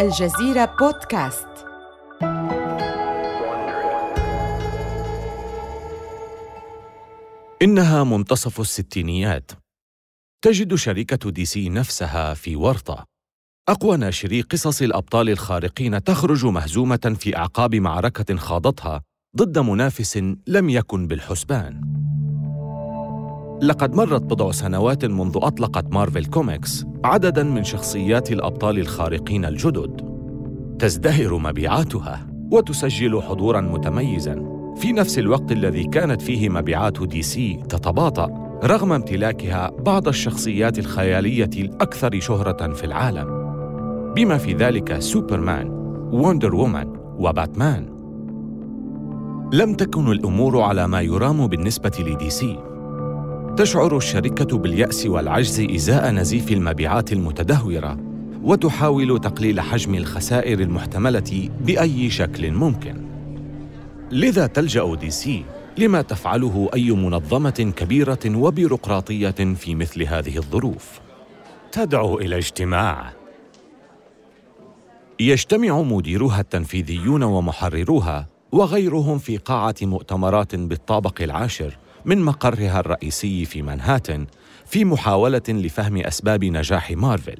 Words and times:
الجزيرة 0.00 0.76
بودكاست. 0.80 1.48
إنها 7.62 8.04
منتصف 8.04 8.60
الستينيات. 8.60 9.50
تجد 10.44 10.74
شركة 10.74 11.30
دي 11.30 11.44
سي 11.44 11.68
نفسها 11.68 12.34
في 12.34 12.56
ورطة. 12.56 13.04
أقوى 13.68 13.96
ناشري 13.96 14.40
قصص 14.40 14.82
الأبطال 14.82 15.28
الخارقين 15.28 16.04
تخرج 16.04 16.46
مهزومة 16.46 17.16
في 17.20 17.36
أعقاب 17.36 17.74
معركة 17.74 18.36
خاضتها 18.36 19.02
ضد 19.36 19.58
منافس 19.58 20.16
لم 20.46 20.70
يكن 20.70 21.06
بالحسبان. 21.06 21.80
لقد 23.62 23.94
مرت 23.94 24.22
بضع 24.22 24.50
سنوات 24.50 25.04
منذ 25.04 25.32
أطلقت 25.36 25.92
مارفل 25.92 26.24
كوميكس 26.24 26.86
عدداً 27.04 27.42
من 27.42 27.64
شخصيات 27.64 28.32
الأبطال 28.32 28.78
الخارقين 28.78 29.44
الجدد. 29.44 30.00
تزدهر 30.78 31.38
مبيعاتها 31.38 32.26
وتسجل 32.52 33.22
حضوراً 33.22 33.60
متميزاً. 33.60 34.50
في 34.76 34.92
نفس 34.92 35.18
الوقت 35.18 35.52
الذي 35.52 35.84
كانت 35.84 36.22
فيه 36.22 36.48
مبيعات 36.48 37.02
دي 37.02 37.22
سي 37.22 37.62
تتباطأ 37.68 38.58
رغم 38.64 38.92
امتلاكها 38.92 39.70
بعض 39.70 40.08
الشخصيات 40.08 40.78
الخيالية 40.78 41.50
الأكثر 41.56 42.20
شهرة 42.20 42.72
في 42.72 42.84
العالم. 42.84 43.28
بما 44.16 44.38
في 44.38 44.52
ذلك 44.54 44.98
سوبرمان، 44.98 45.68
وندر 46.12 46.54
وومان 46.54 46.92
وباتمان. 47.18 47.86
لم 49.52 49.74
تكن 49.74 50.12
الأمور 50.12 50.60
على 50.60 50.88
ما 50.88 51.00
يرام 51.00 51.46
بالنسبة 51.46 51.92
لدي 52.00 52.30
سي. 52.30 52.69
تشعر 53.60 53.96
الشركة 53.96 54.58
باليأس 54.58 55.06
والعجز 55.06 55.60
إزاء 55.60 56.10
نزيف 56.10 56.52
المبيعات 56.52 57.12
المتدهورة 57.12 57.98
وتحاول 58.42 59.20
تقليل 59.20 59.60
حجم 59.60 59.94
الخسائر 59.94 60.60
المحتملة 60.60 61.48
بأي 61.60 62.10
شكل 62.10 62.50
ممكن. 62.50 63.06
لذا 64.10 64.46
تلجأ 64.46 64.94
دي 64.94 65.10
سي 65.10 65.44
لما 65.78 66.02
تفعله 66.02 66.70
أي 66.74 66.90
منظمة 66.90 67.72
كبيرة 67.76 68.18
وبيروقراطية 68.26 69.54
في 69.54 69.74
مثل 69.74 70.02
هذه 70.02 70.36
الظروف. 70.36 71.00
تدعو 71.72 72.18
إلى 72.18 72.36
اجتماع. 72.36 73.12
يجتمع 75.20 75.82
مديروها 75.82 76.40
التنفيذيون 76.40 77.22
ومحرروها 77.22 78.26
وغيرهم 78.52 79.18
في 79.18 79.36
قاعة 79.36 79.74
مؤتمرات 79.82 80.54
بالطابق 80.54 81.22
العاشر 81.22 81.76
من 82.04 82.22
مقرها 82.22 82.80
الرئيسي 82.80 83.44
في 83.44 83.62
منهاتن 83.62 84.26
في 84.66 84.84
محاولة 84.84 85.42
لفهم 85.48 85.96
أسباب 85.96 86.44
نجاح 86.44 86.90
مارفل. 86.90 87.38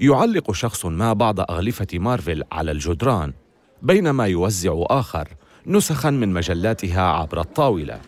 يعلق 0.00 0.52
شخص 0.52 0.86
ما 0.86 1.12
بعض 1.12 1.40
أغلفة 1.40 1.86
مارفل 1.92 2.44
على 2.52 2.70
الجدران 2.70 3.32
بينما 3.82 4.26
يوزع 4.26 4.72
آخر 4.76 5.28
نسخا 5.66 6.10
من 6.10 6.32
مجلاتها 6.32 7.02
عبر 7.02 7.40
الطاولة. 7.40 8.00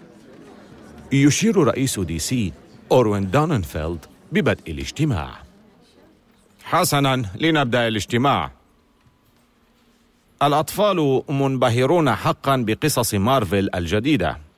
يشير 1.12 1.56
رئيس 1.56 2.00
دي 2.00 2.18
سي 2.18 2.52
إروين 2.92 3.30
دوننفيلد 3.30 4.06
ببدء 4.32 4.70
الاجتماع. 4.72 5.30
حسنا 6.64 7.22
لنبدأ 7.40 7.88
الاجتماع. 7.88 8.50
الأطفال 10.42 11.22
منبهرون 11.28 12.14
حقا 12.14 12.56
بقصص 12.56 13.14
مارفل 13.14 13.68
الجديدة. 13.74 14.49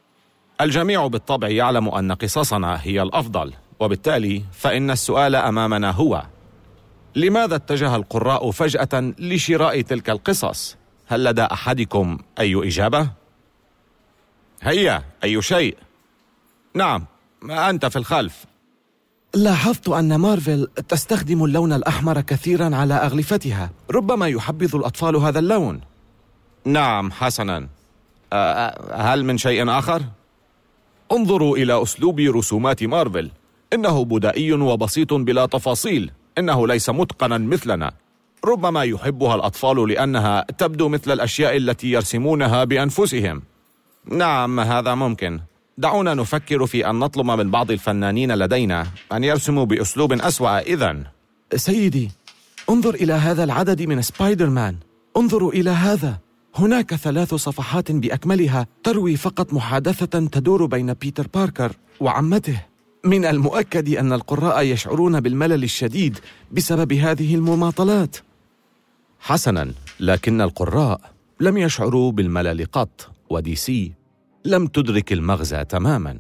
الجميع 0.61 1.07
بالطبع 1.07 1.49
يعلم 1.49 1.89
أن 1.89 2.13
قصصنا 2.13 2.81
هي 2.83 3.03
الأفضل 3.03 3.53
وبالتالي 3.81 4.45
فإن 4.53 4.91
السؤال 4.91 5.37
أمامنا 5.37 5.91
هو 5.91 6.23
لماذا 7.17 7.57
اتجه 7.57 7.97
القراء 7.97 8.51
فجأة 8.51 9.15
لشراء 9.19 9.81
تلك 9.81 10.11
القصص؟ 10.11 10.77
هل 11.07 11.25
لدى 11.25 11.43
أحدكم 11.43 12.19
أي 12.41 12.69
إجابة؟ 12.69 13.09
هيا 14.63 15.03
أي 15.25 15.43
شيء؟ 15.43 15.77
نعم 16.75 17.05
أنت 17.51 17.87
في 17.87 17.97
الخلف. 17.97 18.45
لاحظت 19.35 19.89
أن 19.89 20.17
مارفل 20.17 20.69
تستخدم 20.89 21.45
اللون 21.45 21.73
الأحمر 21.73 22.21
كثيرا 22.21 22.77
على 22.77 22.95
أغلفتها 22.95 23.71
ربما 23.91 24.29
يحبذ 24.29 24.77
الأطفال 24.77 25.17
هذا 25.17 25.39
اللون. 25.39 25.81
نعم 26.65 27.11
حسنا. 27.13 27.69
هل 28.93 29.25
من 29.25 29.39
شيء 29.39 29.71
آخر؟ 29.71 30.03
انظروا 31.13 31.57
إلى 31.57 31.83
أسلوب 31.83 32.21
رسومات 32.21 32.85
مارفل. 32.85 33.31
إنه 33.73 34.05
بدائي 34.05 34.53
وبسيط 34.53 35.15
بلا 35.15 35.47
تفاصيل. 35.47 36.11
إنه 36.39 36.67
ليس 36.67 36.91
متقنا 36.91 37.39
مثلنا. 37.39 37.93
ربما 38.45 38.83
يحبها 38.83 39.35
الأطفال 39.35 39.89
لأنها 39.89 40.47
تبدو 40.59 40.89
مثل 40.89 41.13
الأشياء 41.13 41.57
التي 41.57 41.91
يرسمونها 41.91 42.65
بأنفسهم. 42.65 43.43
نعم 44.07 44.61
هذا 44.61 44.95
ممكن. 44.95 45.41
دعونا 45.79 46.15
نفكر 46.15 46.67
في 46.67 46.91
أن 46.91 46.99
نطلب 46.99 47.27
من 47.27 47.51
بعض 47.51 47.71
الفنانين 47.71 48.33
لدينا 48.33 48.87
أن 49.13 49.25
يرسموا 49.25 49.65
بأسلوب 49.65 50.13
أسوأ. 50.13 50.59
إذن. 50.59 51.05
سيدي 51.57 52.11
انظر 52.71 52.95
إلى 52.95 53.13
هذا 53.13 53.45
العدد 53.45 53.83
من 53.83 54.03
سبايدر 54.03 54.51
مان. 54.51 54.77
انظروا 55.17 55.53
إلى 55.53 55.71
هذا. 55.71 56.19
هناك 56.55 56.95
ثلاث 56.95 57.35
صفحات 57.35 57.93
بأكملها 57.93 58.67
تروي 58.85 59.17
فقط 59.17 59.53
محادثة 59.53 60.27
تدور 60.27 60.67
بين 60.67 60.93
بيتر 60.93 61.27
باركر 61.35 61.77
وعمته. 62.01 62.63
من 63.05 63.25
المؤكد 63.25 63.89
أن 63.89 64.13
القراء 64.13 64.63
يشعرون 64.63 65.21
بالملل 65.21 65.65
الشديد 65.65 66.19
بسبب 66.53 66.93
هذه 66.93 67.35
المماطلات. 67.35 68.17
حسنا 69.21 69.73
لكن 70.01 70.41
القراء 70.41 71.01
لم 71.41 71.59
يشعروا 71.59 72.13
بالملل 72.13 72.67
قط 72.73 73.11
ودي 73.31 73.55
سي 73.55 73.93
لم 74.45 74.67
تدرك 74.67 75.13
المغزى 75.13 75.65
تماما. 75.65 76.19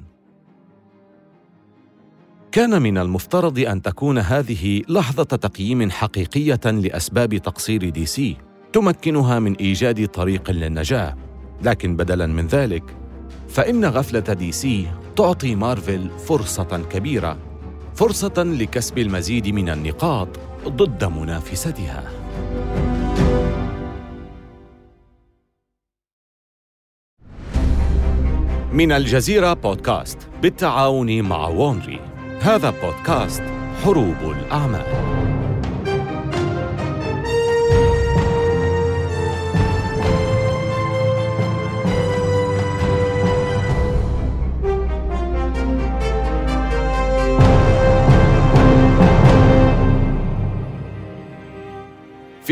كان 2.52 2.82
من 2.82 2.98
المفترض 2.98 3.58
أن 3.58 3.82
تكون 3.82 4.18
هذه 4.18 4.82
لحظة 4.88 5.22
تقييم 5.24 5.90
حقيقية 5.90 6.60
لأسباب 6.64 7.36
تقصير 7.36 7.88
دي 7.88 8.06
سي. 8.06 8.36
تمكنها 8.72 9.38
من 9.38 9.56
إيجاد 9.56 10.08
طريق 10.08 10.50
للنجاة. 10.50 11.16
لكن 11.62 11.96
بدلا 11.96 12.26
من 12.26 12.46
ذلك 12.46 12.82
فإن 13.48 13.84
غفلة 13.84 14.20
دي 14.34 14.52
سي 14.52 14.86
تعطي 15.16 15.54
مارفل 15.54 16.10
فرصة 16.18 16.82
كبيرة 16.90 17.38
فرصة 17.94 18.42
لكسب 18.42 18.98
المزيد 18.98 19.48
من 19.48 19.68
النقاط 19.68 20.28
ضد 20.68 21.04
منافستها. 21.04 22.04
من 28.72 28.92
الجزيرة 28.92 29.52
بودكاست 29.52 30.18
بالتعاون 30.42 31.22
مع 31.22 31.48
وونري. 31.48 32.00
هذا 32.40 32.70
بودكاست 32.70 33.42
حروب 33.84 34.16
الأعمال. 34.22 35.11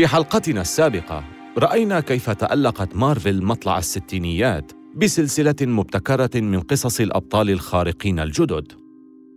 في 0.01 0.07
حلقتنا 0.07 0.61
السابقة 0.61 1.23
رأينا 1.57 1.99
كيف 1.99 2.29
تألقت 2.29 2.95
مارفل 2.95 3.43
مطلع 3.43 3.77
الستينيات 3.77 4.71
بسلسلة 4.95 5.55
مبتكرة 5.61 6.29
من 6.41 6.59
قصص 6.59 6.99
الأبطال 6.99 7.49
الخارقين 7.49 8.19
الجدد. 8.19 8.73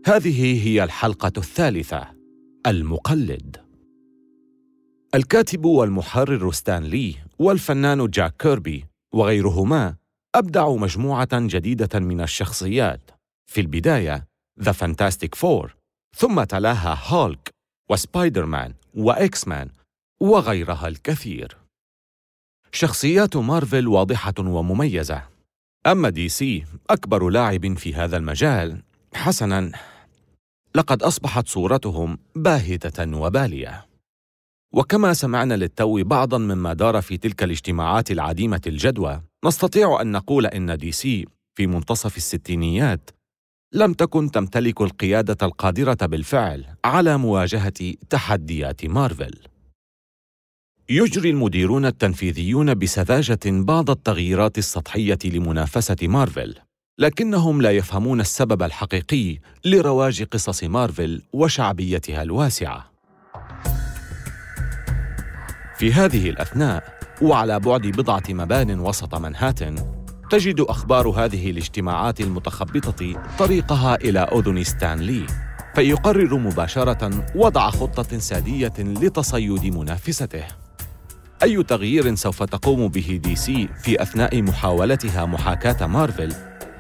هذه 0.06 0.66
هي 0.66 0.84
الحلقة 0.84 1.32
الثالثة 1.36 2.08
المقلد. 2.66 3.56
الكاتب 5.14 5.64
والمحرر 5.64 6.52
ستان 6.52 6.82
لي 6.82 7.14
والفنان 7.38 8.10
جاك 8.10 8.34
كيربي 8.38 8.84
وغيرهما 9.12 9.96
أبدعوا 10.34 10.78
مجموعة 10.78 11.28
جديدة 11.32 12.00
من 12.00 12.20
الشخصيات. 12.20 13.10
في 13.46 13.60
البداية 13.60 14.26
The 14.62 14.72
Fantastic 14.72 15.34
Four، 15.34 15.76
ثم 16.16 16.44
تلاها 16.44 16.98
هولك 17.08 17.54
وسبايدر 17.90 18.46
مان 18.46 18.74
وإكس 18.94 19.48
مان 19.48 19.68
وغيرها 20.20 20.88
الكثير. 20.88 21.56
شخصيات 22.72 23.36
مارفل 23.36 23.88
واضحة 23.88 24.34
ومميزة. 24.38 25.22
أما 25.86 26.08
دي 26.08 26.28
سي 26.28 26.64
أكبر 26.90 27.28
لاعب 27.28 27.76
في 27.78 27.94
هذا 27.94 28.16
المجال. 28.16 28.82
حسنا. 29.14 29.72
لقد 30.74 31.02
أصبحت 31.02 31.48
صورتهم 31.48 32.18
باهتة 32.34 33.16
وبالية. 33.18 33.86
وكما 34.74 35.12
سمعنا 35.12 35.54
للتو 35.54 36.02
بعضا 36.04 36.38
مما 36.38 36.72
دار 36.72 37.02
في 37.02 37.16
تلك 37.16 37.42
الاجتماعات 37.42 38.10
العديمة 38.10 38.60
الجدوى 38.66 39.22
نستطيع 39.44 40.00
أن 40.00 40.12
نقول 40.12 40.46
إن 40.46 40.78
دي 40.78 40.92
سي 40.92 41.26
في 41.54 41.66
منتصف 41.66 42.16
الستينيات 42.16 43.10
لم 43.72 43.92
تكن 43.92 44.30
تمتلك 44.30 44.80
القيادة 44.80 45.46
القادرة 45.46 46.06
بالفعل 46.06 46.64
على 46.84 47.18
مواجهة 47.18 47.94
تحديات 48.10 48.84
مارفل. 48.84 49.53
يجري 50.88 51.30
المديرون 51.30 51.86
التنفيذيون 51.86 52.74
بسذاجة 52.74 53.40
بعض 53.46 53.90
التغييرات 53.90 54.58
السطحية 54.58 55.18
لمنافسة 55.24 55.96
مارفل، 56.02 56.54
لكنهم 56.98 57.62
لا 57.62 57.70
يفهمون 57.70 58.20
السبب 58.20 58.62
الحقيقي 58.62 59.38
لرواج 59.64 60.22
قصص 60.22 60.64
مارفل 60.64 61.22
وشعبيتها 61.32 62.22
الواسعة. 62.22 62.92
في 65.78 65.92
هذه 65.92 66.30
الأثناء، 66.30 66.98
وعلى 67.22 67.60
بعد 67.60 67.82
بضعة 67.82 68.22
مبان 68.28 68.80
وسط 68.80 69.14
منهاتن، 69.14 69.74
تجد 70.30 70.60
أخبار 70.60 71.08
هذه 71.08 71.50
الاجتماعات 71.50 72.20
المتخبطة 72.20 73.22
طريقها 73.38 73.94
إلى 73.94 74.20
أذن 74.20 74.64
ستان 74.64 74.98
لي، 74.98 75.26
فيقرر 75.74 76.38
مباشرة 76.38 77.26
وضع 77.34 77.70
خطة 77.70 78.18
سادية 78.18 78.74
لتصيد 78.78 79.66
منافسته. 79.76 80.63
أي 81.44 81.62
تغيير 81.62 82.14
سوف 82.14 82.42
تقوم 82.42 82.88
به 82.88 83.20
دي 83.22 83.36
سي 83.36 83.68
في 83.82 84.02
أثناء 84.02 84.42
محاولتها 84.42 85.26
محاكاة 85.26 85.86
مارفل 85.86 86.32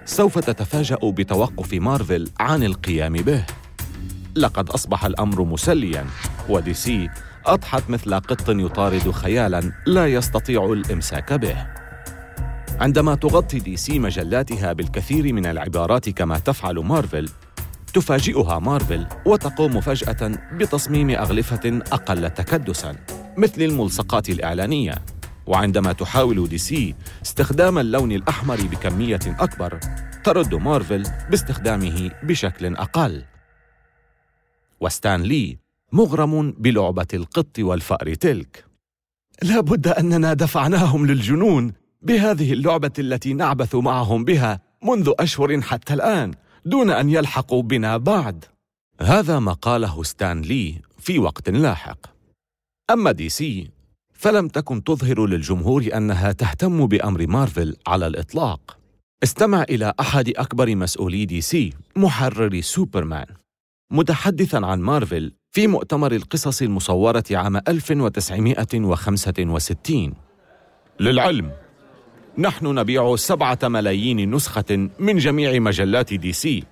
سوف 0.04 0.38
تتفاجأ 0.38 0.98
بتوقف 1.02 1.74
مارفل 1.74 2.28
عن 2.40 2.62
القيام 2.62 3.12
به. 3.12 3.44
لقد 4.36 4.70
أصبح 4.70 5.04
الأمر 5.04 5.42
مسلياً 5.42 6.06
ودي 6.48 6.74
سي 6.74 7.08
أضحت 7.46 7.90
مثل 7.90 8.14
قط 8.14 8.48
يطارد 8.48 9.10
خيالاً 9.10 9.72
لا 9.86 10.06
يستطيع 10.06 10.72
الإمساك 10.72 11.32
به. 11.32 11.66
عندما 12.80 13.14
تغطي 13.14 13.58
دي 13.58 13.76
سي 13.76 13.98
مجلاتها 13.98 14.72
بالكثير 14.72 15.32
من 15.32 15.46
العبارات 15.46 16.08
كما 16.08 16.38
تفعل 16.38 16.78
مارفل 16.78 17.28
تفاجئها 17.94 18.58
مارفل 18.58 19.06
وتقوم 19.26 19.80
فجأة 19.80 20.32
بتصميم 20.52 21.10
أغلفة 21.10 21.80
أقل 21.92 22.30
تكدساً 22.30 22.96
مثل 23.36 23.62
الملصقات 23.62 24.28
الإعلانية. 24.28 24.94
وعندما 25.46 25.92
تحاول 25.92 26.48
دي 26.48 26.58
سي 26.58 26.94
استخدام 27.22 27.78
اللون 27.78 28.12
الأحمر 28.12 28.56
بكمية 28.56 29.20
أكبر 29.26 29.80
ترد 30.24 30.54
مارفل 30.54 31.02
باستخدامه 31.30 32.10
بشكل 32.22 32.76
أقل. 32.76 33.24
وستان 34.80 35.22
لي 35.22 35.58
مغرم 35.92 36.52
بلعبة 36.52 37.06
القط 37.14 37.58
والفأر 37.58 38.14
تلك. 38.14 38.64
لا 39.42 39.60
بد 39.60 39.88
أننا 39.88 40.34
دفعناهم 40.34 41.06
للجنون 41.06 41.72
بهذه 42.02 42.52
اللعبة 42.52 42.92
التي 42.98 43.34
نعبث 43.34 43.74
معهم 43.74 44.24
بها 44.24 44.60
منذ 44.82 45.12
أشهر 45.18 45.60
حتى 45.60 45.94
الآن 45.94 46.34
دون 46.64 46.90
أن 46.90 47.10
يلحقوا 47.10 47.62
بنا 47.62 47.96
بعد. 47.96 48.44
هذا 49.00 49.38
ما 49.38 49.52
قاله 49.52 50.02
ستان 50.02 50.42
لي 50.42 50.80
في 50.98 51.18
وقت 51.18 51.48
لاحق. 51.48 52.13
أما 52.90 53.12
دي 53.12 53.28
سي 53.28 53.70
فلم 54.12 54.48
تكن 54.48 54.84
تظهر 54.84 55.26
للجمهور 55.26 55.88
أنها 55.96 56.32
تهتم 56.32 56.86
بأمر 56.86 57.26
مارفل 57.26 57.76
على 57.86 58.06
الإطلاق. 58.06 58.78
استمع 59.22 59.62
إلى 59.62 59.92
أحد 60.00 60.28
أكبر 60.28 60.76
مسؤولي 60.76 61.24
دي 61.24 61.40
سي 61.40 61.72
محرر 61.96 62.60
سوبرمان. 62.60 63.26
متحدثاً 63.90 64.66
عن 64.66 64.80
مارفل 64.80 65.32
في 65.50 65.66
مؤتمر 65.66 66.12
القصص 66.12 66.62
المصورة 66.62 67.24
عام 67.30 67.56
1965 67.56 70.14
للعلم 71.00 71.52
نحن 72.38 72.66
نبيع 72.66 73.16
سبعة 73.16 73.58
ملايين 73.62 74.34
نسخة 74.34 74.88
من 74.98 75.18
جميع 75.18 75.58
مجلات 75.58 76.14
دي 76.14 76.32
سي 76.32 76.64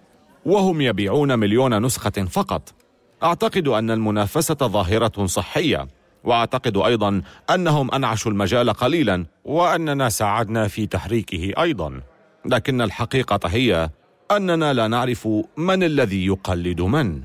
وهم 0.46 0.80
يبيعون 0.80 1.38
مليون 1.38 1.82
نسخة 1.82 2.26
فقط. 2.30 2.74
أعتقد 3.22 3.68
أن 3.68 3.90
المنافسة 3.90 4.54
ظاهرة 4.54 5.26
صحية. 5.26 5.88
واعتقد 6.24 6.76
أيضا 6.76 7.22
أنهم 7.50 7.94
أنعشوا 7.94 8.30
المجال 8.30 8.70
قليلا 8.72 9.26
وأننا 9.44 10.08
ساعدنا 10.08 10.68
في 10.68 10.86
تحريكه 10.86 11.62
أيضا. 11.62 12.00
لكن 12.46 12.80
الحقيقة 12.80 13.40
هي 13.48 13.90
أننا 14.30 14.72
لا 14.72 14.88
نعرف 14.88 15.28
من 15.56 15.82
الذي 15.82 16.26
يقلد 16.26 16.80
من. 16.80 17.22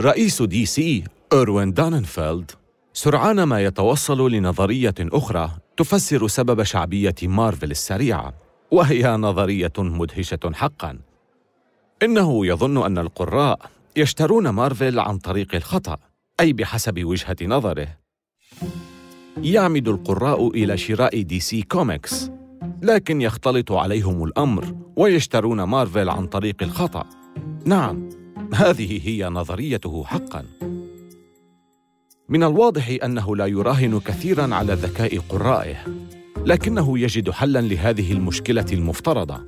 رئيس 0.00 0.42
دي 0.42 0.66
سي 0.66 1.04
إروين 1.32 1.72
داننفيلد 1.72 2.50
سرعان 2.92 3.42
ما 3.42 3.64
يتوصل 3.64 4.30
لنظرية 4.30 4.94
أخرى 5.00 5.50
تفسر 5.76 6.28
سبب 6.28 6.62
شعبية 6.62 7.14
مارفل 7.22 7.70
السريعة 7.70 8.34
وهي 8.70 9.16
نظرية 9.16 9.72
مدهشة 9.78 10.52
حقا. 10.54 10.98
إنه 12.02 12.46
يظن 12.46 12.84
أن 12.84 12.98
القراء 12.98 13.58
يشترون 13.96 14.48
مارفل 14.48 14.98
عن 14.98 15.18
طريق 15.18 15.54
الخطأ. 15.54 15.98
أي 16.40 16.52
بحسب 16.52 17.04
وجهة 17.04 17.36
نظره. 17.42 17.88
يعمد 19.42 19.88
القراء 19.88 20.48
إلى 20.48 20.76
شراء 20.76 21.22
دي 21.22 21.40
سي 21.40 21.62
كوميكس 21.62 22.30
لكن 22.82 23.20
يختلط 23.20 23.72
عليهم 23.72 24.24
الأمر 24.24 24.74
ويشترون 24.96 25.62
مارفل 25.62 26.08
عن 26.08 26.26
طريق 26.26 26.62
الخطأ. 26.62 27.06
نعم 27.64 28.08
هذه 28.54 29.08
هي 29.08 29.28
نظريته 29.28 30.04
حقا. 30.04 30.44
من 32.28 32.42
الواضح 32.42 32.98
أنه 33.04 33.36
لا 33.36 33.46
يراهن 33.46 34.00
كثيرا 34.00 34.54
على 34.54 34.74
ذكاء 34.74 35.18
قرائه 35.18 35.76
لكنه 36.46 36.98
يجد 36.98 37.30
حلا 37.30 37.60
لهذه 37.60 38.12
المشكلة 38.12 38.66
المفترضة. 38.72 39.40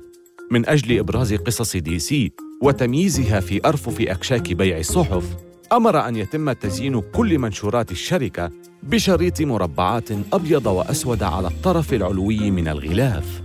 من 0.51 0.69
أجل 0.69 0.99
إبراز 0.99 1.33
قصص 1.33 1.77
دي 1.77 1.99
سي 1.99 2.31
وتمييزها 2.61 3.39
في 3.39 3.65
أرفف 3.65 4.01
أكشاك 4.01 4.53
بيع 4.53 4.77
الصحف 4.77 5.52
أمر 5.73 6.07
أن 6.07 6.15
يتم 6.15 6.51
تزيين 6.51 7.01
كل 7.01 7.39
منشورات 7.39 7.91
الشركة 7.91 8.51
بشريط 8.83 9.41
مربعات 9.41 10.11
أبيض 10.33 10.65
وأسود 10.65 11.23
على 11.23 11.47
الطرف 11.47 11.93
العلوي 11.93 12.51
من 12.51 12.67
الغلاف. 12.67 13.41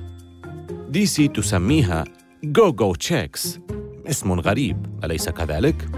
دي 0.88 1.06
سي 1.06 1.28
تسميها 1.28 2.04
جو 2.44 2.72
جو 2.72 2.94
تشيكس 2.94 3.58
اسم 4.06 4.32
غريب 4.32 4.86
أليس 5.04 5.28
كذلك؟ 5.28 5.88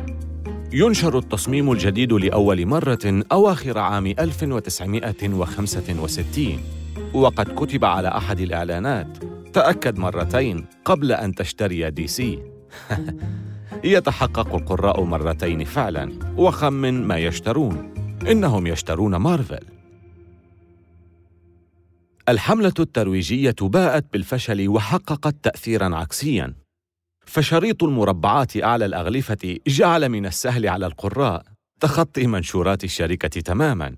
ينشر 0.73 1.19
التصميم 1.19 1.73
الجديد 1.73 2.13
لأول 2.13 2.67
مرة 2.67 3.23
أواخر 3.33 3.79
عام 3.79 4.07
1965 4.07 6.61
وقد 7.15 7.55
كتب 7.55 7.85
على 7.85 8.09
أحد 8.09 8.41
الإعلانات 8.41 9.19
تأكد 9.53 9.99
مرتين 9.99 10.67
قبل 10.85 11.13
أن 11.13 11.35
تشتري 11.35 11.91
دي 11.91 12.07
سي 12.07 12.39
يتحقق 13.85 14.55
القراء 14.55 15.05
مرتين 15.05 15.65
فعلا 15.65 16.19
وخمن 16.37 17.07
ما 17.07 17.19
يشترون. 17.19 17.95
إنهم 18.31 18.67
يشترون 18.67 19.17
مارفل. 19.17 19.65
الحملة 22.29 22.75
الترويجية 22.79 23.55
باءت 23.61 24.13
بالفشل 24.13 24.69
وحققت 24.69 25.35
تاثيرا 25.43 25.97
عكسيا. 25.97 26.55
فشريط 27.27 27.85
المربعات 27.85 28.57
اعلى 28.57 28.85
الأغلفة 28.85 29.59
جعل 29.67 30.09
من 30.09 30.27
السهل 30.27 30.69
على 30.69 30.87
القراء 30.87 31.45
تخطي 31.81 32.27
منشورات 32.27 32.85
الشركة 32.85 33.41
تماما. 33.41 33.97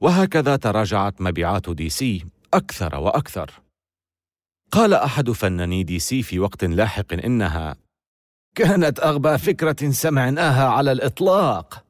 وهكذا 0.00 0.56
تراجعت 0.56 1.20
مبيعات 1.20 1.70
دي 1.70 1.88
سي 1.88 2.24
أكثر 2.54 2.96
وأكثر. 2.96 3.50
قال 4.72 4.94
أحد 4.94 5.30
فناني 5.30 5.82
دي 5.82 5.98
سي 5.98 6.22
في 6.22 6.38
وقت 6.38 6.64
لاحق 6.64 7.12
إنها 7.12 7.76
كانت 8.54 9.00
أغبى 9.00 9.38
فكرة 9.38 9.90
سمعناها 9.90 10.68
على 10.68 10.92
الإطلاق. 10.92 11.84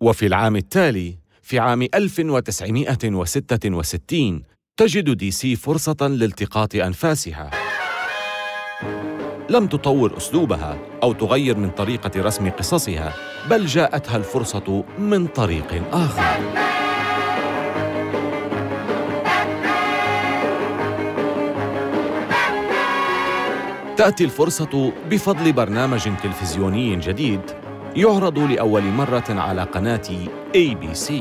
وفي 0.00 0.26
العام 0.26 0.56
التالي 0.56 1.18
في 1.42 1.58
عام 1.58 1.82
1966 1.94 4.42
تجد 4.76 5.10
دي 5.16 5.30
سي 5.30 5.56
فرصة 5.56 5.96
لالتقاط 6.00 6.74
أنفاسها. 6.74 7.50
لم 9.50 9.66
تطور 9.66 10.16
أسلوبها 10.16 10.78
أو 11.02 11.12
تغير 11.12 11.56
من 11.56 11.70
طريقة 11.70 12.10
رسم 12.22 12.50
قصصها 12.50 13.14
بل 13.50 13.66
جاءتها 13.66 14.16
الفرصة 14.16 14.84
من 14.98 15.26
طريق 15.26 15.94
آخر. 15.94 16.40
تأتي 24.00 24.24
الفرصة 24.24 24.92
بفضل 25.10 25.52
برنامج 25.52 26.08
تلفزيوني 26.22 26.96
جديد 26.96 27.40
يعرض 27.96 28.38
لأول 28.38 28.82
مرة 28.82 29.24
على 29.28 29.62
قناة 29.62 30.02
ABC. 30.54 31.12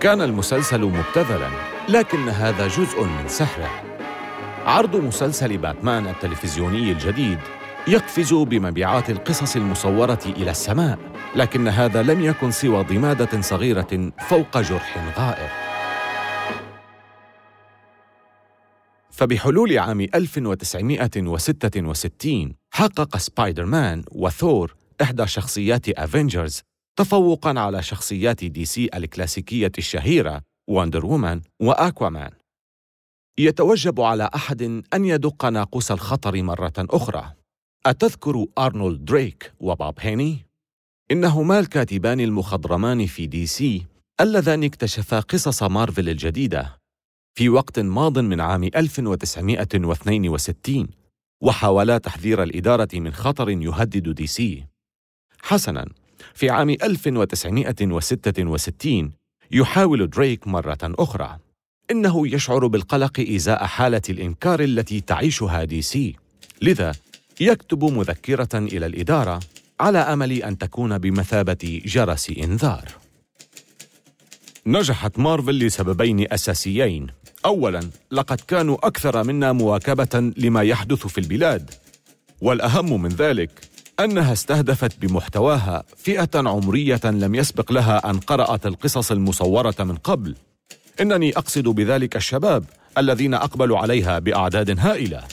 كان 0.00 0.22
المسلسل 0.22 0.80
مبتذلا، 0.80 1.48
لكن 1.88 2.28
هذا 2.28 2.66
جزء 2.66 3.04
من 3.04 3.28
سحره. 3.28 3.70
عرض 4.66 4.96
مسلسل 4.96 5.58
باتمان 5.58 6.06
التلفزيوني 6.06 6.92
الجديد 6.92 7.38
يقفز 7.86 8.34
بمبيعات 8.34 9.10
القصص 9.10 9.56
المصورة 9.56 10.20
إلى 10.26 10.50
السماء، 10.50 10.98
لكن 11.36 11.68
هذا 11.68 12.02
لم 12.02 12.24
يكن 12.24 12.50
سوى 12.50 12.84
ضمادة 12.84 13.40
صغيرة 13.40 14.12
فوق 14.28 14.58
جرح 14.60 14.98
غائر. 15.18 15.67
فبحلول 19.18 19.78
عام 19.78 20.00
1966 20.00 22.54
حقق 22.70 23.16
سبايدر 23.16 23.64
مان 23.64 24.04
وثور 24.12 24.76
إحدى 25.02 25.26
شخصيات 25.26 25.88
أفنجرز 25.88 26.62
تفوقاً 26.98 27.60
على 27.60 27.82
شخصيات 27.82 28.44
دي 28.44 28.64
سي 28.64 28.88
الكلاسيكية 28.94 29.72
الشهيرة 29.78 30.42
وندر 30.70 31.06
وومان 31.06 31.40
وآكوامان. 31.60 32.30
يتوجب 33.38 34.00
على 34.00 34.30
أحد 34.34 34.62
أن 34.94 35.04
يدق 35.04 35.44
ناقوس 35.44 35.90
الخطر 35.90 36.42
مرة 36.42 36.72
أخرى. 36.78 37.32
أتذكر 37.86 38.46
أرنولد 38.58 39.04
دريك 39.04 39.52
وباب 39.60 39.94
هيني؟ 39.98 40.46
إنهما 41.10 41.58
الكاتبان 41.58 42.20
المخضرمان 42.20 43.06
في 43.06 43.26
دي 43.26 43.46
سي 43.46 43.86
اللذان 44.20 44.64
اكتشفا 44.64 45.20
قصص 45.20 45.62
مارفل 45.62 46.08
الجديدة. 46.08 46.77
في 47.38 47.48
وقت 47.48 47.78
ماض 47.78 48.18
من 48.18 48.40
عام 48.40 48.64
1962 48.64 50.88
وحاولا 51.42 51.98
تحذير 51.98 52.42
الإدارة 52.42 52.88
من 52.94 53.12
خطر 53.12 53.50
يهدد 53.50 54.08
دي 54.08 54.26
سي. 54.26 54.64
حسناً 55.42 55.86
في 56.34 56.50
عام 56.50 56.70
1966 56.70 59.12
يحاول 59.50 60.10
دريك 60.10 60.46
مرة 60.46 60.78
أخرى. 60.82 61.38
إنه 61.90 62.28
يشعر 62.28 62.66
بالقلق 62.66 63.20
إزاء 63.20 63.66
حالة 63.66 64.02
الإنكار 64.08 64.60
التي 64.60 65.00
تعيشها 65.00 65.64
دي 65.64 65.82
سي. 65.82 66.16
لذا 66.62 66.94
يكتب 67.40 67.84
مذكرة 67.84 68.54
إلى 68.54 68.86
الإدارة 68.86 69.40
على 69.80 69.98
أمل 69.98 70.32
أن 70.32 70.58
تكون 70.58 70.98
بمثابة 70.98 71.82
جرس 71.84 72.30
إنذار. 72.30 72.88
نجحت 74.66 75.18
مارفل 75.18 75.58
لسببين 75.58 76.32
أساسيين. 76.32 77.17
أولاً 77.44 77.80
لقد 78.12 78.40
كانوا 78.40 78.86
أكثر 78.86 79.24
منا 79.24 79.52
مواكبة 79.52 80.32
لما 80.36 80.62
يحدث 80.62 81.06
في 81.06 81.18
البلاد. 81.18 81.70
والأهم 82.40 83.02
من 83.02 83.08
ذلك 83.08 83.50
أنها 84.00 84.32
استهدفت 84.32 84.98
بمحتواها 85.00 85.84
فئة 85.96 86.30
عمرية 86.34 87.00
لم 87.04 87.34
يسبق 87.34 87.72
لها 87.72 88.10
أن 88.10 88.18
قرأت 88.18 88.66
القصص 88.66 89.10
المصورة 89.12 89.74
من 89.80 89.96
قبل. 89.96 90.34
إنني 91.00 91.38
أقصد 91.38 91.68
بذلك 91.68 92.16
الشباب 92.16 92.64
الذين 92.98 93.34
أقبلوا 93.34 93.78
عليها 93.78 94.18
بأعداد 94.18 94.80
هائلة. 94.80 95.24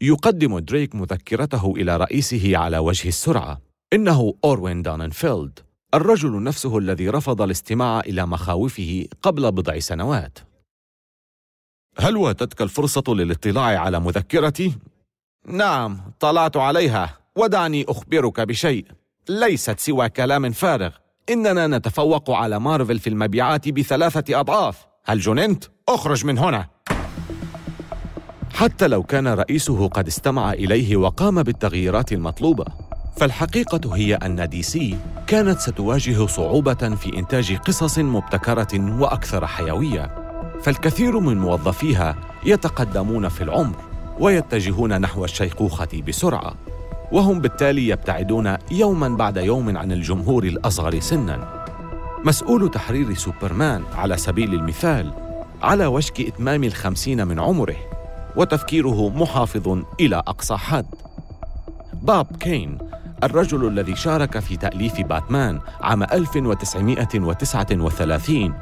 يقدم 0.00 0.58
دريك 0.58 0.94
مذكرته 0.94 1.74
إلى 1.76 1.96
رئيسه 1.96 2.56
على 2.56 2.78
وجه 2.78 3.08
السرعة. 3.08 3.60
إنه 3.92 4.34
إروين 4.44 4.82
داننفيلد. 4.82 5.58
الرجل 5.94 6.42
نفسه 6.42 6.78
الذي 6.78 7.08
رفض 7.08 7.42
الاستماع 7.42 8.00
إلى 8.00 8.26
مخاوفه 8.26 9.06
قبل 9.22 9.52
بضع 9.52 9.78
سنوات. 9.78 10.38
هل 11.98 12.16
واتتك 12.16 12.62
الفرصة 12.62 13.02
للاطلاع 13.08 13.78
على 13.78 14.00
مذكرتي؟ 14.00 14.72
نعم 15.46 16.00
اطلعت 16.20 16.56
عليها 16.56 17.18
ودعني 17.36 17.84
أخبرك 17.88 18.40
بشيء. 18.40 18.86
ليست 19.28 19.78
سوى 19.78 20.08
كلام 20.08 20.52
فارغ. 20.52 20.90
إننا 21.30 21.66
نتفوق 21.66 22.30
على 22.30 22.60
مارفل 22.60 22.98
في 22.98 23.10
المبيعات 23.10 23.68
بثلاثة 23.68 24.40
أضعاف. 24.40 24.86
هل 25.04 25.20
جننت؟ 25.20 25.64
أخرج 25.88 26.26
من 26.26 26.38
هنا. 26.38 26.68
حتى 28.54 28.88
لو 28.88 29.02
كان 29.02 29.28
رئيسه 29.28 29.88
قد 29.88 30.06
استمع 30.06 30.52
إليه 30.52 30.96
وقام 30.96 31.42
بالتغييرات 31.42 32.12
المطلوبة. 32.12 32.64
فالحقيقة 33.16 33.96
هي 33.96 34.14
أن 34.14 34.48
دي 34.48 34.62
سي 34.62 34.96
كانت 35.26 35.58
ستواجه 35.58 36.26
صعوبة 36.26 36.74
في 36.74 37.18
إنتاج 37.18 37.56
قصص 37.56 37.98
مبتكرة 37.98 39.00
وأكثر 39.00 39.46
حيوية. 39.46 40.10
فالكثير 40.62 41.20
من 41.20 41.38
موظفيها 41.38 42.16
يتقدمون 42.44 43.28
في 43.28 43.44
العمر 43.44 43.76
ويتجهون 44.20 45.00
نحو 45.00 45.24
الشيخوخة 45.24 46.02
بسرعة 46.08 46.54
وهم 47.12 47.40
بالتالي 47.40 47.88
يبتعدون 47.88 48.56
يوما 48.70 49.08
بعد 49.08 49.36
يوم 49.36 49.76
عن 49.76 49.92
الجمهور 49.92 50.44
الأصغر 50.44 51.00
سنا. 51.00 51.64
مسؤول 52.24 52.70
تحرير 52.70 53.14
سوبرمان 53.14 53.82
على 53.94 54.16
سبيل 54.16 54.54
المثال 54.54 55.12
على 55.62 55.86
وشك 55.86 56.20
إتمام 56.20 56.64
الخمسين 56.64 57.26
من 57.26 57.40
عمره 57.40 57.76
وتفكيره 58.36 59.08
محافظ 59.08 59.78
إلى 60.00 60.16
أقصى 60.16 60.56
حد. 60.56 60.86
باب 62.02 62.26
كين 62.40 62.78
الرجل 63.22 63.68
الذي 63.68 63.96
شارك 63.96 64.38
في 64.38 64.56
تأليف 64.56 65.00
باتمان 65.00 65.60
عام 65.80 66.02
1939 66.02 68.54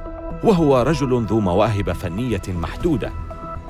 وهو 0.44 0.82
رجل 0.82 1.24
ذو 1.24 1.40
مواهب 1.40 1.92
فنية 1.92 2.42
محدودة. 2.48 3.12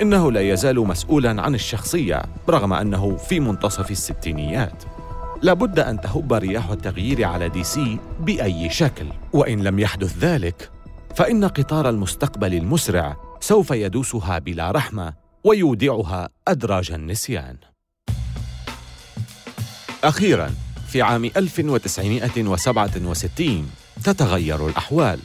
إنه 0.03 0.33
لا 0.33 0.41
يزال 0.41 0.81
مسؤولا 0.81 1.43
عن 1.43 1.55
الشخصية 1.55 2.23
رغم 2.49 2.73
أنه 2.73 3.17
في 3.17 3.41
منتصف 3.41 3.91
الستينيات. 3.91 4.85
لابد 5.43 5.79
أن 5.79 6.01
تهب 6.01 6.33
رياح 6.33 6.71
التغيير 6.71 7.25
على 7.25 7.49
دي 7.49 7.65
سي 7.65 7.99
بأي 8.21 8.71
شكل. 8.71 9.07
وإن 9.33 9.62
لم 9.62 9.79
يحدث 9.79 10.19
ذلك 10.19 10.71
فإن 11.15 11.45
قطار 11.45 11.89
المستقبل 11.89 12.55
المسرع 12.55 13.17
سوف 13.41 13.71
يدوسها 13.71 14.39
بلا 14.39 14.71
رحمة 14.71 15.15
ويودعها 15.45 16.29
أدراج 16.49 16.93
النسيان. 16.93 17.57
أخيراً 20.05 20.51
في 20.93 21.03
عام 21.03 21.25
1967 21.25 23.71
تتغير 24.05 24.69
الأحوال. 24.69 25.21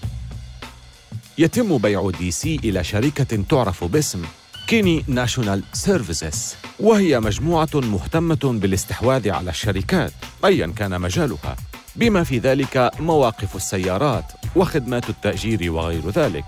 يتم 1.38 1.78
بيع 1.78 2.12
دي 2.20 2.32
سي 2.32 2.60
إلى 2.64 2.84
شركة 2.84 3.44
تعرف 3.50 3.84
باسم 3.84 4.22
كيني 4.68 5.04
ناشونال 5.08 5.64
سيرفيسز 5.74 6.56
وهي 6.80 7.20
مجموعة 7.20 7.70
مهتمة 7.74 8.40
بالاستحواذ 8.44 9.30
على 9.30 9.50
الشركات 9.50 10.12
أيا 10.46 10.68
كان 10.68 11.02
مجالها 11.02 11.56
بما 11.96 12.24
في 12.24 12.40
ذلك 12.40 12.92
مواقف 13.00 13.56
السيارات 13.56 14.32
وخدمات 14.56 15.10
التأجير 15.10 15.72
وغير 15.72 16.10
ذلك. 16.10 16.46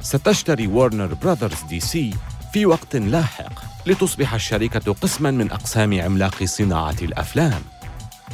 ستشتري 0.00 0.66
وارنر 0.66 1.14
براذرز 1.14 1.62
دي 1.68 1.80
سي 1.80 2.10
في 2.52 2.66
وقت 2.66 2.96
لاحق 2.96 3.52
لتصبح 3.86 4.34
الشركة 4.34 4.92
قسما 4.92 5.30
من 5.30 5.50
أقسام 5.50 6.00
عملاق 6.00 6.44
صناعة 6.44 6.96
الأفلام. 7.02 7.62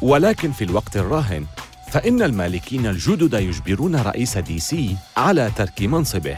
ولكن 0.02 0.52
في 0.52 0.64
الوقت 0.64 0.96
الراهن 0.96 1.46
فإن 1.90 2.22
المالكين 2.22 2.86
الجدد 2.86 3.34
يجبرون 3.34 3.96
رئيس 3.96 4.38
دي 4.38 4.58
سي 4.58 4.96
على 5.16 5.50
ترك 5.56 5.82
منصبه 5.82 6.36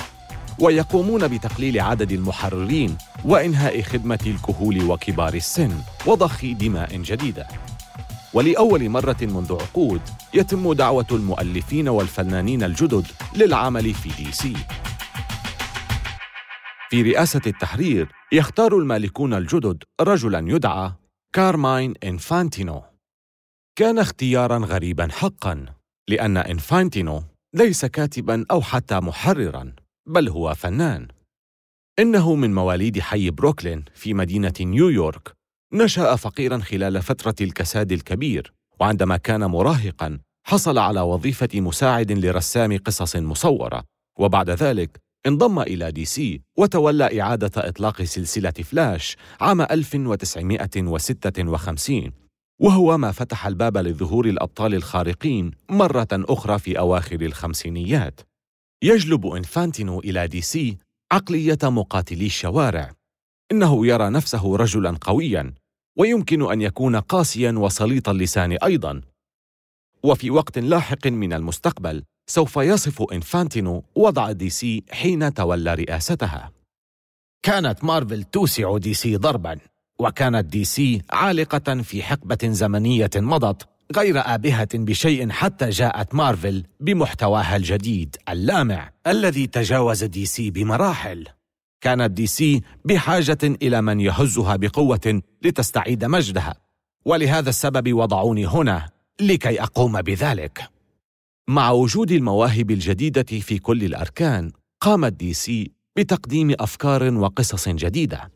ويقومون 0.59 1.29
بتقليل 1.29 1.81
عدد 1.81 2.13
المحررين 2.13 2.97
وإنهاء 3.25 3.83
خدمة 3.83 4.19
الكهول 4.27 4.83
وكبار 4.91 5.35
السن 5.35 5.71
وضخ 6.07 6.45
دماء 6.45 6.97
جديدة. 6.97 7.49
ولأول 8.35 8.89
مرة 8.89 9.17
منذ 9.23 9.53
عقود 9.53 10.01
يتم 10.35 10.73
دعوة 10.73 11.07
المؤلفين 11.11 11.89
والفنانين 11.89 12.63
الجدد 12.63 13.07
للعمل 13.37 13.95
في 13.95 14.25
دي 14.25 14.33
سي. 14.33 14.57
في 16.91 17.03
رئاسة 17.03 17.41
التحرير 17.47 18.09
يختار 18.33 18.79
المالكون 18.79 19.35
الجدد 19.35 19.83
رجلا 20.01 20.39
يدعى 20.39 20.93
كارماين 21.33 21.95
إنفانتينو. 22.05 22.94
كان 23.79 23.99
اختيارا 23.99 24.59
غريبا 24.59 25.09
حقا 25.13 25.67
لأن 26.09 26.37
إنفانتينو 26.37 27.23
ليس 27.55 27.85
كاتبا 27.85 28.47
أو 28.51 28.63
حتى 28.63 29.01
محررا 29.01 29.73
بل 30.07 30.29
هو 30.29 30.55
فنان. 30.55 31.09
إنه 31.99 32.35
من 32.35 32.55
مواليد 32.55 33.01
حي 33.01 33.31
بروكلين 33.31 33.85
في 33.95 34.15
مدينة 34.15 34.53
نيويورك. 34.61 35.33
نشأ 35.73 36.17
فقيرا 36.17 36.59
خلال 36.59 37.03
فترة 37.03 37.35
الكساد 37.41 37.93
الكبير 37.93 38.53
وعندما 38.81 39.17
كان 39.17 39.45
مراهقا 39.45 40.19
حصل 40.47 40.79
على 40.79 41.01
وظيفة 41.01 41.49
مساعد 41.55 42.13
لرسام 42.13 42.79
قصص 42.79 43.17
مصورة. 43.17 43.85
وبعد 44.19 44.51
ذلك 44.51 45.01
انضم 45.27 45.61
إلى 45.61 45.93
دي 45.93 46.05
سي 46.05 46.41
وتولى 46.59 47.21
إعادة 47.21 47.69
إطلاق 47.69 48.03
سلسلة 48.03 48.51
فلاش 48.51 49.17
عام 49.41 49.61
1956 49.61 52.24
وهو 52.61 52.99
ما 52.99 53.13
فتح 53.13 53.47
الباب 53.47 53.79
لظهور 53.79 54.27
الأبطال 54.27 54.75
الخارقين 54.75 55.51
مرة 55.71 56.09
أخرى 56.13 56.59
في 56.59 56.79
أواخر 56.79 57.21
الخمسينيات. 57.21 58.21
يجلب 58.83 59.27
إنفانتينو 59.27 59.99
إلى 60.01 60.29
دي 60.29 60.41
سي 60.41 60.79
عقلية 61.13 61.59
مقاتلي 61.63 62.27
الشوارع. 62.27 62.93
إنه 63.53 63.87
يرى 63.87 64.11
نفسه 64.11 64.57
رجلا 64.57 64.99
قويا 65.01 65.55
ويمكن 65.99 66.53
أن 66.53 66.61
يكون 66.61 66.97
قاسيا 66.97 67.53
وسليط 67.53 68.09
اللسان 68.09 68.53
أيضا. 68.53 69.01
وفي 70.03 70.31
وقت 70.31 70.59
لاحق 70.59 71.07
من 71.07 71.33
المستقبل 71.33 72.05
سوف 72.31 72.57
يصف 72.57 73.03
إنفانتينو 73.13 73.85
وضع 73.95 74.33
دي 74.33 74.51
سي 74.51 74.85
حين 74.91 75.35
تولى 75.35 75.75
رئاستها. 75.75 76.53
كانت 77.43 77.85
مارفل 77.85 78.25
توسع 78.25 78.79
دي 78.79 78.95
سي 78.95 79.17
ضربا. 79.17 79.59
وكانت 79.99 80.45
دي 80.47 80.65
سي 80.65 81.03
عالقة 81.11 81.83
في 81.83 82.03
حقبة 82.03 82.39
زمنية 82.43 83.11
مضت 83.17 83.69
غير 83.97 84.15
آبهة 84.19 84.69
بشيء 84.75 85.31
حتى 85.31 85.71
جاءت 85.71 86.15
مارفل 86.15 86.65
بمحتواها 86.81 87.57
الجديد 87.57 88.17
اللامع 88.29 88.91
الذي 89.07 89.47
تجاوز 89.47 90.05
دي 90.05 90.27
سي 90.27 90.51
بمراحل. 90.51 91.27
كانت 91.81 92.11
دي 92.11 92.27
سي 92.27 92.61
بحاجة 92.85 93.39
إلى 93.43 93.83
من 93.83 94.01
يهزها 94.01 94.57
بقوة 94.57 95.23
لتستعيد 95.43 96.05
مجدها. 96.05 96.55
ولهذا 97.05 97.51
السبب 97.51 97.93
وضعوني 97.93 98.47
هنا 98.47 98.91
لكي 99.21 99.63
أقوم 99.63 100.03
بذلك. 100.03 100.69
مع 101.49 101.71
وجود 101.71 102.13
المواهب 102.13 102.71
الجديدة 102.71 103.41
في 103.41 103.59
كل 103.59 103.85
الأركان 103.85 104.53
قامت 104.81 105.13
دي 105.13 105.35
سي 105.35 105.71
بتقديم 105.97 106.55
أفكار 106.61 107.15
وقصص 107.15 107.69
جديدة. 107.69 108.31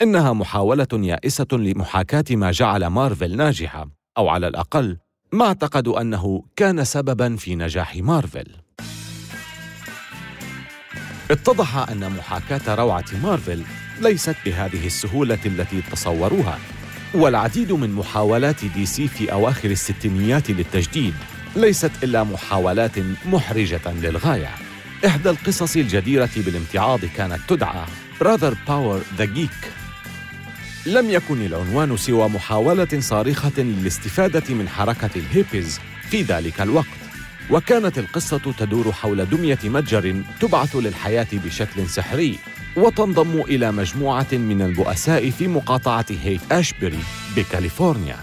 إنها 0.00 0.32
محاولة 0.32 0.86
يائسة 0.92 1.46
لمحاكاة 1.52 2.24
ما 2.30 2.50
جعل 2.50 2.86
مارفل 2.86 3.36
ناجحة 3.36 3.88
أو 4.18 4.28
على 4.28 4.48
الأقل 4.48 4.98
ما 5.32 5.44
اعتقدوا 5.44 6.00
أنه 6.00 6.42
كان 6.56 6.84
سبباً 6.84 7.36
في 7.36 7.54
نجاح 7.54 7.96
مارفل. 7.96 8.46
اتضح 11.30 11.88
أن 11.88 12.10
محاكاة 12.10 12.74
روعة 12.74 13.04
مارفل 13.22 13.62
ليست 14.00 14.36
بهذه 14.44 14.86
السهولة 14.86 15.38
التي 15.46 15.82
تصوروها 15.92 16.58
والعديد 17.14 17.72
من 17.72 17.92
محاولات 17.92 18.64
دي 18.64 18.86
سي 18.86 19.08
في 19.08 19.32
أواخر 19.32 19.70
الستينيات 19.70 20.50
للتجديد 20.50 21.14
ليست 21.56 21.90
إلا 22.02 22.24
محاولات 22.24 22.98
محرجة 23.26 23.92
للغاية. 23.92 24.50
إحدى 25.06 25.30
القصص 25.30 25.76
الجديرة 25.76 26.30
بالامتعاض 26.36 27.04
كانت 27.04 27.40
تدعى 27.48 27.84
Brother 28.20 28.54
Power 28.66 29.00
the 29.18 29.26
Geek. 29.26 29.81
لم 30.86 31.10
يكن 31.10 31.46
العنوان 31.46 31.96
سوى 31.96 32.28
محاولة 32.28 33.00
صارخة 33.00 33.62
للاستفادة 33.62 34.54
من 34.54 34.68
حركة 34.68 35.10
الهيبيز 35.16 35.80
في 36.10 36.22
ذلك 36.22 36.60
الوقت. 36.60 36.86
وكانت 37.50 37.98
القصة 37.98 38.52
تدور 38.58 38.92
حول 38.92 39.26
دمية 39.28 39.58
متجر 39.64 40.22
تبعث 40.40 40.76
للحياة 40.76 41.26
بشكل 41.32 41.88
سحري 41.88 42.38
وتنضم 42.76 43.40
إلى 43.40 43.72
مجموعة 43.72 44.26
من 44.32 44.62
البؤساء 44.62 45.30
في 45.30 45.48
مقاطعة 45.48 46.06
هيت 46.22 46.52
أشبري 46.52 47.02
بكاليفورنيا. 47.36 48.16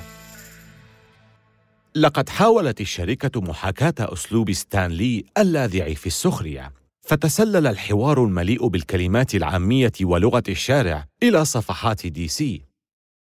لقد 1.95 2.29
حاولت 2.29 2.81
الشركة 2.81 3.41
محاكاة 3.41 4.13
أسلوب 4.13 4.51
ستان 4.51 4.96
لي 4.96 5.25
اللاذع 5.37 5.93
في 5.93 6.07
السخرية. 6.07 6.78
فتسلل 7.01 7.67
الحوار 7.67 8.23
المليء 8.23 8.67
بالكلمات 8.67 9.35
العامية 9.35 9.91
ولغة 10.01 10.43
الشارع 10.49 11.05
إلى 11.23 11.45
صفحات 11.45 12.07
دي 12.07 12.27
سي. 12.27 12.61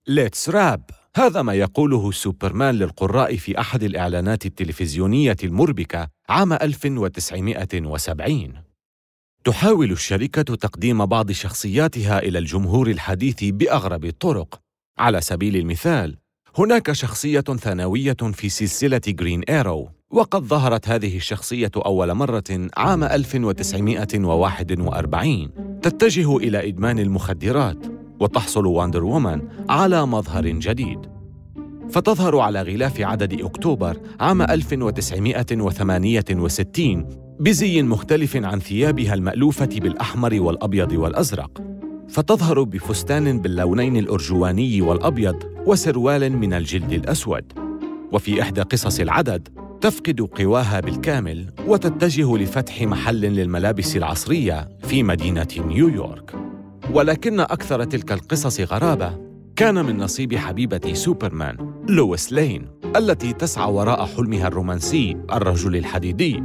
Let's 0.08 0.48
rap 0.48 0.90
هذا 1.16 1.42
ما 1.42 1.54
يقوله 1.54 2.12
سوبرمان 2.12 2.74
للقراء 2.74 3.36
في 3.36 3.60
أحد 3.60 3.82
الإعلانات 3.82 4.46
التلفزيونية 4.46 5.36
المربكة 5.44 6.08
عام 6.28 6.52
1970 6.52 8.52
تحاول 9.44 9.92
الشركة 9.92 10.42
تقديم 10.42 11.06
بعض 11.06 11.32
شخصياتها 11.32 12.18
إلى 12.18 12.38
الجمهور 12.38 12.90
الحديث 12.90 13.44
بأغرب 13.44 14.04
الطرق. 14.04 14.60
على 14.98 15.20
سبيل 15.20 15.56
المثال 15.56 16.16
هناك 16.58 16.92
شخصية 16.92 17.40
ثانوية 17.40 18.16
في 18.32 18.48
سلسلة 18.48 19.00
جرين 19.08 19.42
إيرو 19.42 19.90
وقد 20.12 20.42
ظهرت 20.42 20.88
هذه 20.88 21.16
الشخصية 21.16 21.70
أول 21.76 22.14
مرة 22.14 22.68
عام 22.76 23.04
1941 23.04 25.50
تتجه 25.82 26.36
إلى 26.36 26.68
إدمان 26.68 26.98
المخدرات 26.98 27.86
وتحصل 28.20 28.66
واندر 28.66 29.04
وومن 29.04 29.42
على 29.68 30.06
مظهر 30.06 30.46
جديد. 30.46 30.98
فتظهر 31.90 32.38
على 32.38 32.62
غلاف 32.62 33.00
عدد 33.00 33.40
أكتوبر 33.40 33.96
عام 34.20 34.42
1968 34.42 37.06
بزي 37.40 37.82
مختلف 37.82 38.36
عن 38.36 38.60
ثيابها 38.60 39.14
المألوفة 39.14 39.66
بالأحمر 39.66 40.40
والأبيض 40.40 40.92
والأزرق. 40.92 41.62
فتظهر 42.08 42.62
بفستان 42.62 43.40
باللونين 43.40 43.96
الأرجواني 43.96 44.82
والأبيض 44.82 45.36
وسروال 45.66 46.36
من 46.36 46.52
الجلد 46.52 46.92
الأسود. 46.92 47.52
وفي 48.12 48.42
إحدى 48.42 48.62
قصص 48.62 49.00
العدد 49.00 49.69
تفقد 49.80 50.20
قواها 50.20 50.80
بالكامل 50.80 51.46
وتتجه 51.66 52.36
لفتح 52.36 52.82
محل 52.82 53.20
للملابس 53.20 53.96
العصرية 53.96 54.68
في 54.82 55.02
مدينة 55.02 55.46
نيويورك. 55.58 56.34
ولكن 56.92 57.40
أكثر 57.40 57.84
تلك 57.84 58.12
القصص 58.12 58.60
غرابة. 58.60 59.18
كان 59.56 59.84
من 59.84 59.96
نصيب 59.96 60.36
حبيبة 60.36 60.92
سوبرمان 60.92 61.56
لويس 61.88 62.32
لين 62.32 62.66
التي 62.96 63.32
تسعى 63.32 63.72
وراء 63.72 64.06
حلمها 64.06 64.48
الرومانسي 64.48 65.16
الرجل 65.32 65.76
الحديدي. 65.76 66.42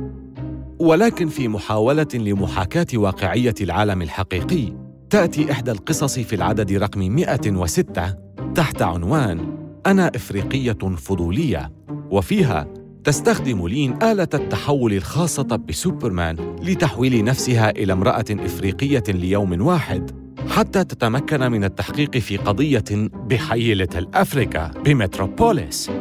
ولكن 0.80 1.28
في 1.28 1.48
محاولة 1.48 2.08
لمحاكاة 2.14 2.88
واقعية 2.94 3.56
العالم 3.62 4.02
الحقيقي 4.02 4.74
تأتي 5.10 5.52
إحدى 5.52 5.72
القصص 5.72 6.20
في 6.20 6.36
العدد 6.36 6.74
رقم 6.74 7.00
106 7.00 8.16
تحت 8.56 8.82
عنوان 8.82 9.58
أنا 9.86 10.12
إفريقية 10.16 10.96
فضولية. 10.98 11.72
وفيها 12.12 12.68
تستخدم 13.06 13.68
لين 13.68 14.04
آلة 14.04 14.28
التحول 14.34 14.94
الخاصة 14.94 15.56
بسوبرمان 15.56 16.56
لتحويل 16.62 17.24
نفسها 17.24 17.70
إلى 17.70 17.94
امرأة 17.94 18.26
إفريقية 18.32 19.04
ليوم 19.08 19.62
واحد 19.62 20.12
حتى 20.50 20.84
تتمكن 20.84 21.52
من 21.52 21.64
التحقيق 21.64 22.18
في 22.18 22.38
قضية 22.38 22.84
بحي 23.14 23.74
ليتل 23.74 24.08
أفريكا 24.14 24.68
بمتروبوليس. 24.68 25.92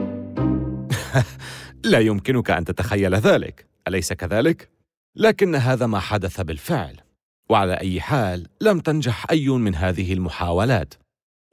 لا 1.92 1.98
يمكنك 1.98 2.50
أن 2.50 2.64
تتخيل 2.64 3.14
ذلك. 3.14 3.66
أليس 3.88 4.12
كذلك؟ 4.12 4.70
لكن 5.16 5.54
هذا 5.54 5.86
ما 5.86 5.98
حدث 5.98 6.40
بالفعل. 6.40 6.96
وعلى 7.50 7.74
أي 7.74 8.00
حال 8.00 8.46
لم 8.60 8.80
تنجح 8.80 9.26
أي 9.30 9.48
من 9.48 9.74
هذه 9.74 10.12
المحاولات. 10.12 10.94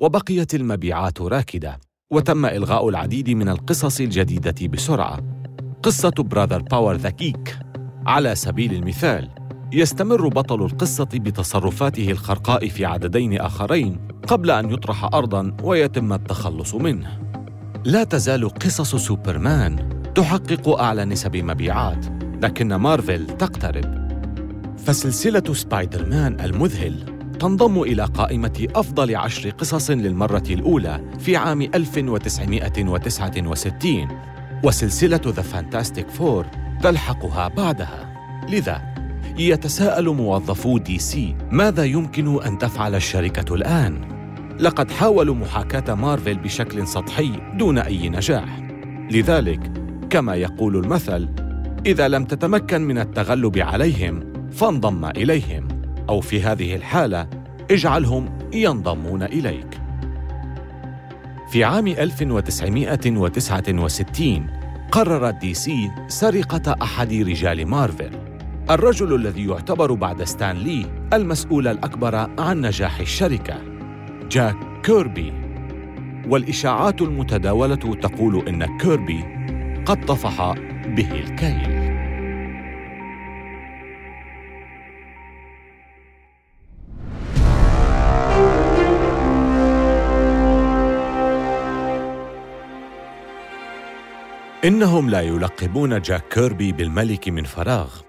وبقيت 0.01 0.55
المبيعات 0.55 1.21
راكدة 1.21 1.79
وتم 2.11 2.45
إلغاء 2.45 2.89
العديد 2.89 3.29
من 3.29 3.49
القصص 3.49 4.01
الجديدة 4.01 4.67
بسرعة. 4.67 5.40
قصة 5.83 6.13
Brother 6.17 6.61
Power 6.61 6.95
the 6.95 7.09
Geek 7.09 7.57
على 8.07 8.35
سبيل 8.35 8.73
المثال 8.73 9.29
يستمر 9.73 10.27
بطل 10.27 10.65
القصة 10.65 11.07
بتصرفاته 11.13 12.11
الخرقاء 12.11 12.69
في 12.69 12.85
عددين 12.85 13.39
آخرين 13.39 14.07
قبل 14.27 14.51
أن 14.51 14.71
يطرح 14.71 15.03
أرضاً 15.03 15.57
ويتم 15.63 16.13
التخلص 16.13 16.75
منه. 16.75 17.19
لا 17.85 18.03
تزال 18.03 18.49
قصص 18.49 18.95
سوبرمان 18.95 20.01
تحقق 20.15 20.69
أعلى 20.69 21.05
نسب 21.05 21.35
مبيعات، 21.35 22.05
لكن 22.41 22.75
مارفل 22.75 23.27
تقترب. 23.27 24.01
فسلسلة 24.77 25.53
سبايدر 25.53 26.09
مان 26.09 26.39
المذهل 26.39 27.21
تنضم 27.39 27.81
إلى 27.81 28.05
قائمة 28.05 28.67
أفضل 28.75 29.15
عشر 29.15 29.49
قصص 29.49 29.91
للمرة 29.91 30.43
الأولى 30.49 31.01
في 31.19 31.35
عام 31.35 31.61
1969 31.61 34.30
وسلسلة 34.63 35.21
The 35.27 35.41
Fantastic 35.41 36.09
Four 36.09 36.45
تلحقها 36.83 37.47
بعدها. 37.47 38.11
لذا 38.49 38.81
يتساءل 39.37 40.09
موظفو 40.09 40.77
دي 40.77 40.99
سي 40.99 41.35
ماذا 41.51 41.83
يمكن 41.83 42.43
أن 42.43 42.57
تفعل 42.57 42.95
الشركة 42.95 43.55
الآن؟ 43.55 44.01
لقد 44.59 44.91
حاولوا 44.91 45.35
محاكاة 45.35 45.93
مارفل 45.95 46.37
بشكل 46.37 46.87
سطحي 46.87 47.31
دون 47.53 47.77
أي 47.77 48.09
نجاح. 48.09 48.61
لذلك 49.11 49.71
كما 50.09 50.35
يقول 50.35 50.77
المثل 50.77 51.29
إذا 51.85 52.07
لم 52.07 52.25
تتمكن 52.25 52.81
من 52.81 52.97
التغلب 52.97 53.57
عليهم 53.57 54.33
فانضم 54.51 55.05
إليهم 55.05 55.67
أو 56.09 56.21
في 56.21 56.43
هذه 56.43 56.75
الحالة 56.75 57.27
اجعلهم 57.71 58.39
ينضمون 58.53 59.23
إليك. 59.23 59.80
في 61.51 61.63
عام 61.63 61.87
1969 61.87 64.47
قررت 64.91 65.35
دي 65.35 65.53
سي 65.53 65.91
سرقة 66.07 66.75
أحد 66.81 67.13
رجال 67.13 67.67
مارفل. 67.67 68.11
الرجل 68.69 69.15
الذي 69.15 69.47
يعتبر 69.47 69.93
بعد 69.93 70.23
ستان 70.23 70.55
لي 70.55 70.85
المسؤول 71.13 71.67
الأكبر 71.67 72.15
عن 72.15 72.61
نجاح 72.61 72.99
الشركة 72.99 73.57
جاك 74.31 74.55
كيربي. 74.83 75.33
والإشاعات 76.27 77.01
المتداولة 77.01 77.75
تقول 77.75 78.47
إن 78.47 78.77
كيربي 78.77 79.23
قد 79.85 80.05
طفح 80.05 80.53
به 80.87 81.11
الكيل. 81.11 81.80
إنهم 94.65 95.09
لا 95.09 95.21
يلقبون 95.21 96.01
جاك 96.01 96.27
كيربي 96.27 96.71
بالملك 96.71 97.29
من 97.29 97.43
فراغ. 97.43 98.01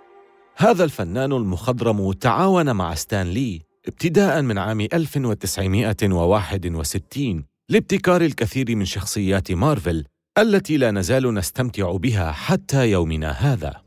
هذا 0.56 0.84
الفنان 0.84 1.32
المخضرم 1.32 2.12
تعاون 2.12 2.72
مع 2.72 2.94
ستان 2.94 3.26
لي 3.26 3.62
ابتداء 3.88 4.42
من 4.42 4.58
عام 4.58 4.80
1961 4.80 7.44
لابتكار 7.68 8.20
الكثير 8.20 8.76
من 8.76 8.84
شخصيات 8.84 9.52
مارفل 9.52 10.04
التي 10.38 10.76
لا 10.76 10.90
نزال 10.90 11.34
نستمتع 11.34 11.96
بها 11.96 12.32
حتى 12.32 12.90
يومنا 12.90 13.30
هذا. 13.30 13.82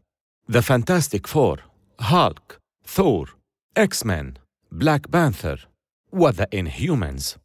The 0.52 0.60
Fantastic 0.60 1.28
Four 1.28 1.64
هالك 2.00 2.60
ثور 2.88 3.36
إكس 3.78 4.06
مان 4.06 4.34
بلاك 4.72 5.10
بانثر 5.10 5.68
و 6.14 6.22
The 6.22 6.48
Inhumans 6.54 7.36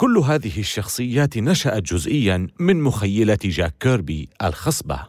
كل 0.00 0.18
هذه 0.18 0.60
الشخصيات 0.60 1.38
نشأت 1.38 1.82
جزئياً 1.82 2.48
من 2.60 2.82
مخيلة 2.82 3.38
جاك 3.44 3.74
كيربي 3.80 4.28
الخصبة 4.42 5.08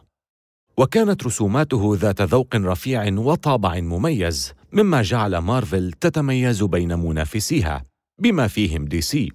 وكانت 0.76 1.26
رسوماته 1.26 1.96
ذات 2.00 2.22
ذوق 2.22 2.56
رفيع 2.56 3.12
وطابع 3.18 3.80
مميز 3.80 4.52
مما 4.72 5.02
جعل 5.02 5.38
مارفل 5.38 5.92
تتميز 5.92 6.62
بين 6.62 6.98
منافسيها 6.98 7.84
بما 8.20 8.48
فيهم 8.48 8.84
دي 8.84 9.00
سي 9.00 9.32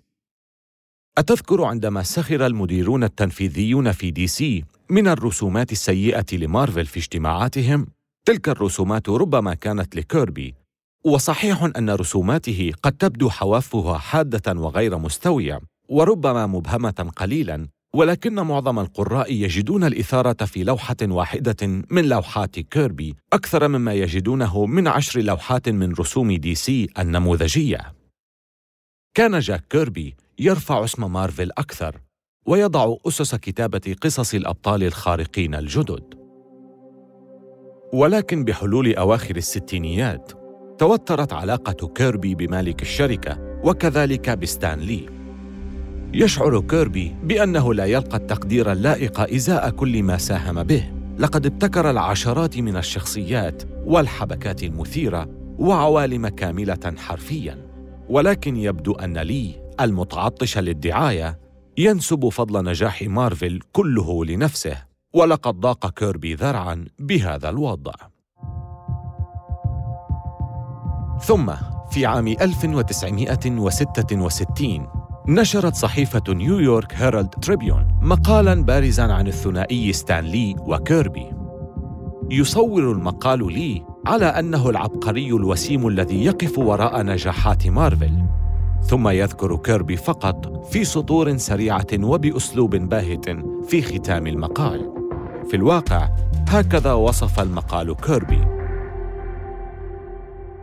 أتذكر 1.17 1.63
عندما 1.63 2.03
سخر 2.03 2.45
المديرون 2.45 3.03
التنفيذيون 3.03 3.91
في 3.91 4.11
دي 4.11 4.27
سي 4.27 4.63
من 4.89 5.07
الرسومات 5.07 5.71
السيئة 5.71 6.25
لمارفل 6.33 6.85
في 6.85 6.99
اجتماعاتهم؟ 6.99 7.87
تلك 8.25 8.49
الرسومات 8.49 9.09
ربما 9.09 9.53
كانت 9.53 9.95
لكيربي 9.95 10.55
وصحيح 11.05 11.69
أن 11.77 11.89
رسوماته 11.89 12.71
قد 12.83 12.91
تبدو 12.91 13.29
حوافها 13.29 13.97
حادة 13.97 14.59
وغير 14.59 14.97
مستوية 14.97 15.59
وربما 15.89 16.47
مبهمة 16.47 17.11
قليلا 17.15 17.67
ولكن 17.95 18.35
معظم 18.35 18.79
القراء 18.79 19.33
يجدون 19.33 19.83
الإثارة 19.83 20.45
في 20.45 20.63
لوحة 20.63 20.95
واحدة 21.01 21.67
من 21.89 22.05
لوحات 22.09 22.59
كيربي 22.59 23.15
أكثر 23.33 23.67
مما 23.67 23.93
يجدونه 23.93 24.65
من 24.65 24.87
عشر 24.87 25.21
لوحات 25.21 25.69
من 25.69 25.93
رسوم 25.93 26.31
دي 26.31 26.55
سي 26.55 26.87
النموذجية. 26.99 27.93
كان 29.13 29.39
جاك 29.39 29.63
كيربي 29.69 30.15
يرفع 30.39 30.83
اسم 30.83 31.13
مارفل 31.13 31.51
أكثر 31.57 32.01
ويضع 32.45 32.95
أسس 33.07 33.35
كتابة 33.35 33.95
قصص 34.01 34.33
الأبطال 34.33 34.83
الخارقين 34.83 35.55
الجدد. 35.55 36.13
ولكن 37.93 38.43
بحلول 38.43 38.95
أواخر 38.95 39.35
الستينيات 39.35 40.42
توترت 40.83 41.33
علاقة 41.33 41.87
كيربي 41.87 42.35
بمالك 42.35 42.81
الشركة 42.81 43.59
وكذلك 43.63 44.29
بستان 44.29 44.79
لي 44.79 45.05
يشعر 46.13 46.61
كيربي 46.61 47.15
بأنه 47.23 47.73
لا 47.73 47.85
يلقى 47.85 48.17
التقدير 48.17 48.71
اللائق 48.71 49.19
إزاء 49.19 49.69
كل 49.69 50.03
ما 50.03 50.17
ساهم 50.17 50.63
به. 50.63 50.91
لقد 51.19 51.45
ابتكر 51.45 51.89
العشرات 51.89 52.57
من 52.57 52.77
الشخصيات 52.77 53.63
والحبكات 53.85 54.63
المثيرة 54.63 55.29
وعوالم 55.59 56.27
كاملة 56.27 56.93
حرفياً. 56.97 57.57
ولكن 58.09 58.57
يبدو 58.57 58.93
أن 58.93 59.17
لي 59.17 59.71
المتعطش 59.81 60.57
للدعاية 60.57 61.39
ينسب 61.77 62.29
فضل 62.29 62.65
نجاح 62.65 63.01
مارفل 63.01 63.59
كله 63.71 64.25
لنفسه 64.25 64.77
ولقد 65.13 65.59
ضاق 65.59 65.89
كيربي 65.89 66.33
ذرعا 66.35 66.85
بهذا 66.99 67.49
الوضع. 67.49 68.12
ثم 71.25 71.51
في 71.91 72.05
عام 72.05 72.27
1966 72.27 74.87
نشرت 75.27 75.75
صحيفة 75.75 76.23
نيويورك 76.29 76.93
هيرالد 76.93 77.29
تريبيون 77.29 77.87
مقالا 78.01 78.63
بارزا 78.63 79.03
عن 79.03 79.27
الثنائي 79.27 79.93
ستان 79.93 80.30
لي 80.30 80.55
وكيربي. 80.59 81.31
يصور 82.31 82.91
المقال 82.91 83.53
لي 83.53 83.85
على 84.07 84.25
أنه 84.25 84.69
العبقري 84.69 85.27
الوسيم 85.27 85.87
الذي 85.87 86.25
يقف 86.25 86.57
وراء 86.57 87.03
نجاحات 87.03 87.67
مارفل. 87.67 88.23
ثم 88.81 89.07
يذكر 89.07 89.57
كيربي 89.57 89.97
فقط 89.97 90.65
في 90.65 90.83
سطور 90.83 91.37
سريعة 91.37 91.87
وبأسلوب 92.03 92.75
باهت 92.75 93.25
في 93.67 93.81
ختام 93.81 94.27
المقال. 94.27 94.93
في 95.49 95.55
الواقع 95.55 96.09
هكذا 96.47 96.93
وصف 96.93 97.39
المقال 97.39 97.95
كيربي. 97.95 98.62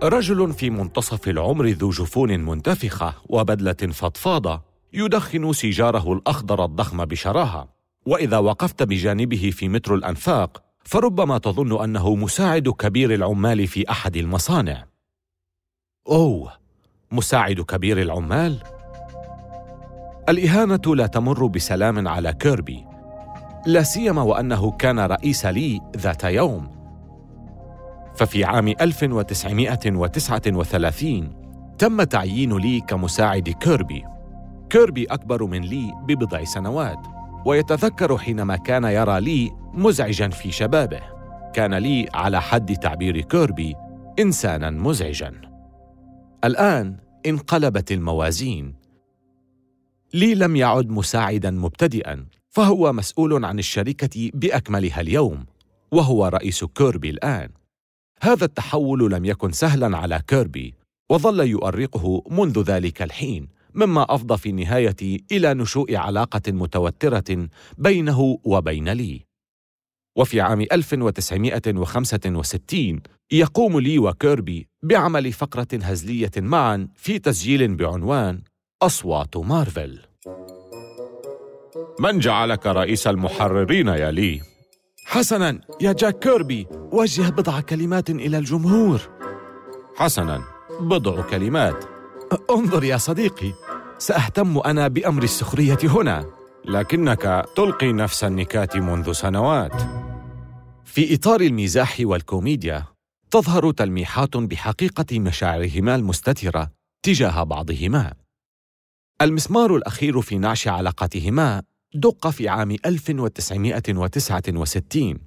رجل 0.02 0.52
في 0.52 0.70
منتصف 0.70 1.28
العمر 1.28 1.66
ذو 1.66 1.90
جفون 1.90 2.40
منتفخة 2.40 3.14
وبدلة 3.28 3.92
فضفاضة 3.92 4.62
يدخن 4.92 5.52
سيجاره 5.52 6.12
الأخضر 6.12 6.64
الضخم 6.64 7.04
بشراهة. 7.04 7.68
وإذا 8.06 8.38
وقفت 8.38 8.82
بجانبه 8.82 9.50
في 9.54 9.68
مترو 9.68 9.96
الأنفاق 9.96 10.62
فربما 10.84 11.38
تظن 11.38 11.84
أنه 11.84 12.14
مساعد 12.14 12.68
كبير 12.68 13.14
العمال 13.14 13.66
في 13.66 13.90
أحد 13.90 14.16
المصانع. 14.16 14.86
أوه! 16.08 16.52
مساعد 17.12 17.60
كبير 17.60 18.02
العمال؟ 18.02 18.62
الإهانة 20.28 20.96
لا 20.96 21.06
تمر 21.06 21.46
بسلام 21.46 22.08
على 22.08 22.32
كيربي 22.32 22.84
لا 23.66 23.82
سيما 23.82 24.22
وأنه 24.22 24.70
كان 24.70 25.00
رئيس 25.00 25.46
لي 25.46 25.80
ذات 25.96 26.24
يوم. 26.24 26.79
ففي 28.20 28.44
عام 28.44 28.68
1939 28.68 31.32
تم 31.78 32.02
تعيين 32.02 32.56
لي 32.56 32.80
كمساعد 32.80 33.48
كيربي. 33.48 34.04
كيربي 34.70 35.04
أكبر 35.04 35.44
من 35.44 35.60
لي 35.60 35.92
ببضع 36.08 36.44
سنوات 36.44 36.98
ويتذكر 37.46 38.18
حينما 38.18 38.56
كان 38.56 38.84
يرى 38.84 39.20
لي 39.20 39.50
مزعجا 39.74 40.28
في 40.28 40.52
شبابه. 40.52 41.00
كان 41.52 41.74
لي 41.74 42.08
على 42.14 42.40
حد 42.40 42.76
تعبير 42.76 43.20
كيربي 43.20 43.74
إنسانا 44.18 44.70
مزعجا. 44.70 45.40
الآن 46.44 46.96
انقلبت 47.26 47.92
الموازين. 47.92 48.74
لي 50.14 50.34
لم 50.34 50.56
يعد 50.56 50.90
مساعدا 50.90 51.50
مبتدئا 51.50 52.26
فهو 52.48 52.92
مسؤول 52.92 53.44
عن 53.44 53.58
الشركة 53.58 54.30
بأكملها 54.34 55.00
اليوم 55.00 55.46
وهو 55.92 56.26
رئيس 56.26 56.64
كيربي 56.64 57.10
الآن. 57.10 57.59
هذا 58.22 58.44
التحول 58.44 59.12
لم 59.12 59.24
يكن 59.24 59.52
سهلا 59.52 59.96
على 59.96 60.22
كيربي 60.26 60.74
وظل 61.10 61.40
يؤرقه 61.40 62.22
منذ 62.30 62.62
ذلك 62.62 63.02
الحين 63.02 63.48
مما 63.74 64.14
أفضى 64.14 64.38
في 64.38 64.48
النهاية 64.48 64.96
إلى 65.32 65.54
نشوء 65.54 65.96
علاقة 65.96 66.52
متوترة 66.52 67.48
بينه 67.78 68.38
وبين 68.44 68.88
لي 68.88 69.26
وفي 70.16 70.40
عام 70.40 70.60
1965 70.60 73.00
يقوم 73.32 73.80
لي 73.80 73.98
وكيربي 73.98 74.68
بعمل 74.82 75.32
فقرة 75.32 75.68
هزلية 75.72 76.30
معا 76.36 76.88
في 76.96 77.18
تسجيل 77.18 77.74
بعنوان 77.74 78.42
أصوات 78.82 79.36
مارفل 79.36 79.98
من 82.00 82.18
جعلك 82.18 82.66
رئيس 82.66 83.06
المحررين 83.06 83.88
يا 83.88 84.10
لي؟ 84.10 84.49
حسنا 85.10 85.60
يا 85.80 85.92
جاك 85.92 86.18
كيربي 86.18 86.66
وجه 86.92 87.30
بضع 87.30 87.60
كلمات 87.60 88.10
إلى 88.10 88.38
الجمهور. 88.38 89.00
حسنا 89.96 90.42
بضع 90.80 91.22
كلمات. 91.22 91.84
انظر 92.50 92.84
يا 92.84 92.96
صديقي 92.96 93.52
سأهتم 93.98 94.58
أنا 94.58 94.88
بأمر 94.88 95.22
السخرية 95.22 95.78
هنا 95.84 96.26
لكنك 96.64 97.44
تلقي 97.56 97.92
نفس 97.92 98.24
النكات 98.24 98.76
منذ 98.76 99.12
سنوات. 99.12 99.82
في 100.84 101.14
إطار 101.14 101.40
المزاح 101.40 101.96
والكوميديا 102.00 102.84
تظهر 103.30 103.70
تلميحات 103.70 104.36
بحقيقة 104.36 105.20
مشاعرهما 105.20 105.94
المستترة 105.94 106.70
تجاه 107.02 107.42
بعضهما. 107.42 108.12
المسمار 109.22 109.76
الأخير 109.76 110.20
في 110.20 110.38
نعش 110.38 110.68
علاقتهما 110.68 111.62
دق 111.94 112.30
في 112.30 112.48
عام 112.48 112.76
1969 112.86 115.18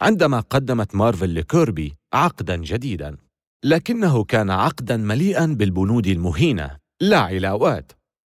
عندما 0.00 0.40
قدمت 0.40 0.94
مارفل 0.94 1.34
لكيربي 1.34 1.94
عقدا 2.12 2.56
جديدا. 2.56 3.16
لكنه 3.64 4.24
كان 4.24 4.50
عقدا 4.50 4.96
مليئا 4.96 5.46
بالبنود 5.46 6.06
المهينة. 6.06 6.76
لا 7.00 7.18
علاوات. 7.18 7.92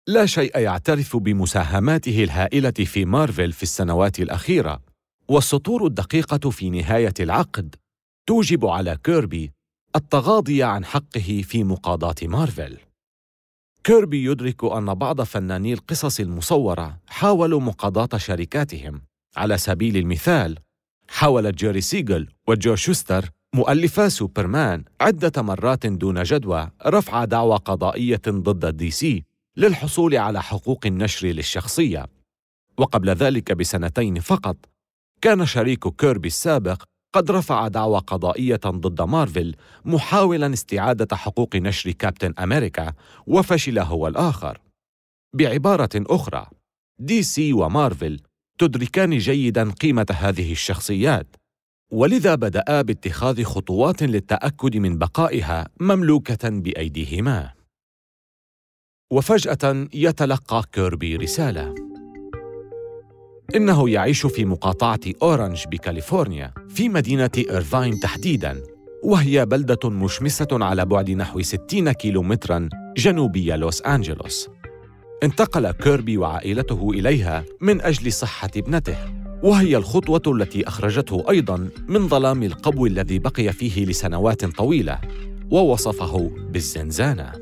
لا 0.09 0.27
شيء 0.27 0.59
يعترف 0.59 1.17
بمساهماته 1.17 2.25
الهائلة 2.25 2.71
في 2.71 3.05
مارفل 3.05 3.53
في 3.53 3.63
السنوات 3.63 4.21
الأخيرة. 4.21 4.83
والسطور 5.29 5.87
الدقيقة 5.87 6.51
في 6.51 6.71
نهاية 6.71 7.15
العقد 7.21 7.75
توجب 8.27 8.67
على 8.67 8.99
كيربي 9.05 9.53
التغاضي 9.97 10.63
عن 10.63 10.85
حقه 10.85 11.43
في 11.45 11.65
مقاضاة 11.65 12.15
مارفل. 12.23 12.79
كيربي 13.85 14.25
يدرك 14.25 14.65
أن 14.65 14.95
بعض 14.95 15.21
فناني 15.23 15.73
القصص 15.73 16.21
المصورة 16.21 16.99
حاولوا 17.07 17.61
مقاضاة 17.61 18.19
شركاتهم. 18.19 19.03
على 19.37 19.59
سبيل 19.59 19.97
المثال 19.97 20.59
حاول 21.09 21.53
جيري 21.53 21.81
سيجل 21.81 22.29
وجو 22.49 22.75
شوستر 22.75 23.31
مؤلفا 23.55 24.09
سوبرمان 24.09 24.85
عدة 25.01 25.43
مرات 25.43 25.87
دون 25.87 26.23
جدوى 26.23 26.71
رفع 26.87 27.25
دعوى 27.25 27.57
قضائية 27.57 28.21
ضد 28.29 28.77
دي 28.77 28.91
سي 28.91 29.25
للحصول 29.57 30.17
على 30.17 30.43
حقوق 30.43 30.87
النشر 30.87 31.27
للشخصية. 31.27 32.07
وقبل 32.79 33.11
ذلك 33.11 33.53
بسنتين 33.53 34.21
فقط 34.21 34.57
كان 35.21 35.47
شريك 35.47 35.89
كيربي 35.89 36.29
السابق 36.29 36.83
قد 37.13 37.31
رفع 37.31 37.69
دعوى 37.69 37.99
قضائية 37.99 38.61
ضد 38.67 39.03
مارفل 39.03 39.55
محاولا 39.85 40.53
استعادة 40.53 41.17
حقوق 41.17 41.57
نشر 41.57 41.91
كابتن 41.91 42.35
أمريكا 42.39 42.93
وفشل 43.27 43.79
هو 43.79 44.09
الآخر. 44.09 44.61
بعبارة 45.35 45.91
أخرى، 45.95 46.47
دي 47.01 47.23
سي 47.23 47.53
ومارفل 47.53 48.21
تدركان 48.59 49.19
جيدا 49.19 49.71
قيمة 49.71 50.07
هذه 50.15 50.53
الشخصيات، 50.53 51.37
ولذا 51.93 52.35
بدأ 52.35 52.83
باتخاذ 52.83 53.43
خطوات 53.45 54.03
للتأكد 54.03 54.77
من 54.77 54.99
بقائها 54.99 55.69
مملوكة 55.81 56.49
بأيديهما. 56.49 57.53
وفجأة 59.13 59.89
يتلقى 59.95 60.65
كيربي 60.73 61.17
رسالة 61.17 61.90
إنه 63.57 63.91
يعيش 63.91 64.27
في 64.27 64.45
مقاطعة 64.45 65.01
أورنج 65.23 65.65
بكاليفورنيا 65.71 66.53
في 66.69 66.89
مدينة 66.89 67.31
إيرفاين 67.39 68.01
تحديداً 68.01 68.63
وهي 69.05 69.47
بلدة 69.47 69.91
مشمسة 69.91 70.49
على 70.53 70.85
بعد 70.85 71.11
نحو 71.11 71.43
60 71.43 71.93
كيلومتراً 71.93 72.69
جنوبي 72.97 73.57
لوس 73.57 73.83
أنجلوس. 73.83 74.49
انتقل 75.23 75.71
كيربي 75.71 76.17
وعائلته 76.17 76.91
إليها 76.91 77.45
من 77.61 77.81
أجل 77.81 78.13
صحة 78.13 78.51
ابنته 78.57 78.97
وهي 79.43 79.77
الخطوة 79.77 80.23
التي 80.27 80.69
أخرجته 80.69 81.25
أيضاً 81.31 81.69
من 81.89 82.09
ظلام 82.09 82.43
القبو 82.43 82.87
الذي 82.87 83.19
بقي 83.19 83.53
فيه 83.53 83.85
لسنوات 83.85 84.45
طويلة 84.45 84.99
ووصفه 85.51 86.31
بالزنزانة. 86.51 87.33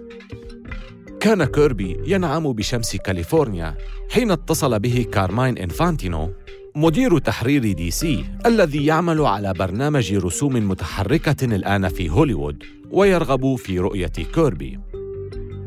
كان 1.20 1.44
كيربي 1.44 1.96
ينعم 2.06 2.52
بشمس 2.52 2.96
كاليفورنيا 2.96 3.76
حين 4.10 4.30
اتصل 4.30 4.78
به 4.78 5.06
كارماين 5.12 5.58
إنفانتينو 5.58 6.32
مدير 6.74 7.18
تحرير 7.18 7.72
دي 7.72 7.90
سي 7.90 8.24
الذي 8.46 8.86
يعمل 8.86 9.20
على 9.20 9.52
برنامج 9.52 10.14
رسوم 10.14 10.68
متحركة 10.68 11.44
الآن 11.44 11.88
في 11.88 12.10
هوليوود 12.10 12.62
ويرغب 12.90 13.56
في 13.56 13.78
رؤية 13.78 14.06
كيربي. 14.06 14.78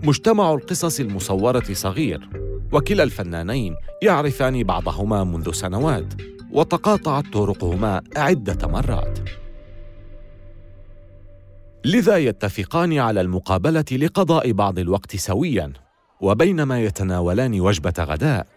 مجتمع 0.04 0.54
القصص 0.54 1.00
المصورة 1.00 1.64
صغير 1.74 2.30
وكلا 2.72 3.04
الفنانين 3.04 3.76
يعرفان 4.02 4.64
بعضهما 4.64 5.24
منذ 5.24 5.52
سنوات 5.52 6.14
وتقاطعت 6.52 7.34
طرقهما 7.34 8.02
عدة 8.18 8.68
مرات. 8.68 9.20
لذا 11.86 12.18
يتفقان 12.18 13.00
على 13.00 13.22
المقابلة 13.22 13.86
لقضاء 13.92 14.52
بعض 14.52 14.80
الوقت 14.80 15.16
سوياً 15.16 15.74
وبينما 16.22 16.84
يتناولان 16.84 17.62
وجبة 17.62 17.94
غداء. 18.00 18.48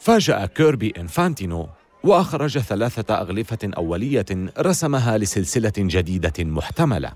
فاجأ 0.00 0.46
كيربي 0.46 0.92
إنفانتينو 0.98 1.68
وأخرج 2.04 2.58
ثلاثة 2.58 3.14
أغلفة 3.14 3.58
أولية 3.76 4.26
رسمها 4.58 5.18
لسلسلة 5.18 5.72
جديدة 5.78 6.44
محتملة. 6.44 7.12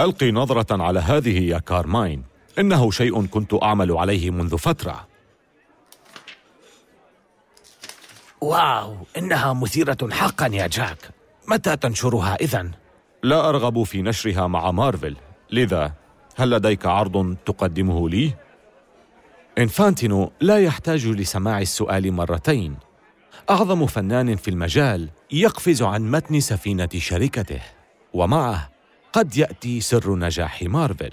ألقي 0.00 0.32
نظرة 0.32 0.82
على 0.82 1.00
هذه 1.00 1.38
يا 1.38 1.58
كارماين. 1.58 2.22
إنه 2.58 2.90
شيء 2.90 3.26
كنت 3.26 3.54
أعمل 3.62 3.92
عليه 3.92 4.30
منذ 4.30 4.58
فترة. 4.58 5.06
Wow 8.40 8.96
إنها 9.18 9.52
مثيرة 9.52 10.08
حقا 10.10 10.46
يا 10.46 10.66
جاك. 10.66 11.10
متى 11.48 11.76
تنشرها 11.76 12.34
إذن؟ 12.34 12.70
لا 13.22 13.48
أرغب 13.48 13.82
في 13.82 14.02
نشرها 14.02 14.46
مع 14.46 14.70
مارفل. 14.70 15.16
لذا 15.52 15.92
هل 16.36 16.50
لديك 16.50 16.86
عرض 16.86 17.36
تقدمه 17.46 18.08
لي؟ 18.08 18.34
إنفانتينو 19.58 20.32
لا 20.40 20.58
يحتاج 20.58 21.06
لسماع 21.06 21.60
السؤال 21.60 22.12
مرتين. 22.12 22.76
أعظم 23.50 23.86
فنان 23.86 24.36
في 24.36 24.48
المجال 24.48 25.08
يقفز 25.32 25.82
عن 25.82 26.10
متن 26.10 26.40
سفينة 26.40 26.88
شركته 26.96 27.60
ومعه 28.14 28.70
قد 29.12 29.36
يأتي 29.36 29.80
سر 29.80 30.16
نجاح 30.16 30.62
مارفل. 30.62 31.12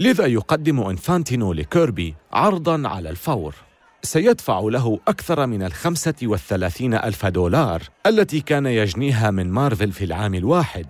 لذا 0.00 0.26
يقدم 0.26 0.80
إنفانتينو 0.80 1.52
لكيربي 1.52 2.14
عرضاً 2.32 2.88
على 2.88 3.10
الفور. 3.10 3.54
سيدفع 4.02 4.60
له 4.60 5.00
أكثر 5.08 5.46
من 5.46 5.62
الخمسة 5.62 6.14
والثلاثين 6.22 6.94
ألف 6.94 7.26
دولار 7.26 7.82
التي 8.06 8.40
كان 8.40 8.66
يجنيها 8.66 9.30
من 9.30 9.50
مارفل 9.50 9.92
في 9.92 10.04
العام 10.04 10.34
الواحد. 10.34 10.86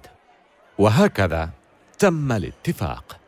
وهكذا 0.79 1.51
تم 1.99 2.33
الاتفاق. 2.33 3.21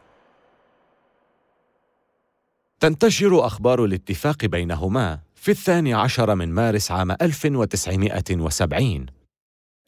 تنتشر 2.80 3.46
أخبار 3.46 3.84
الاتفاق 3.84 4.44
بينهما 4.44 5.20
في 5.34 5.50
الثاني 5.50 5.94
عشر 5.94 6.34
من 6.34 6.48
مارس 6.48 6.90
عام 6.90 7.10
1970 7.10 9.06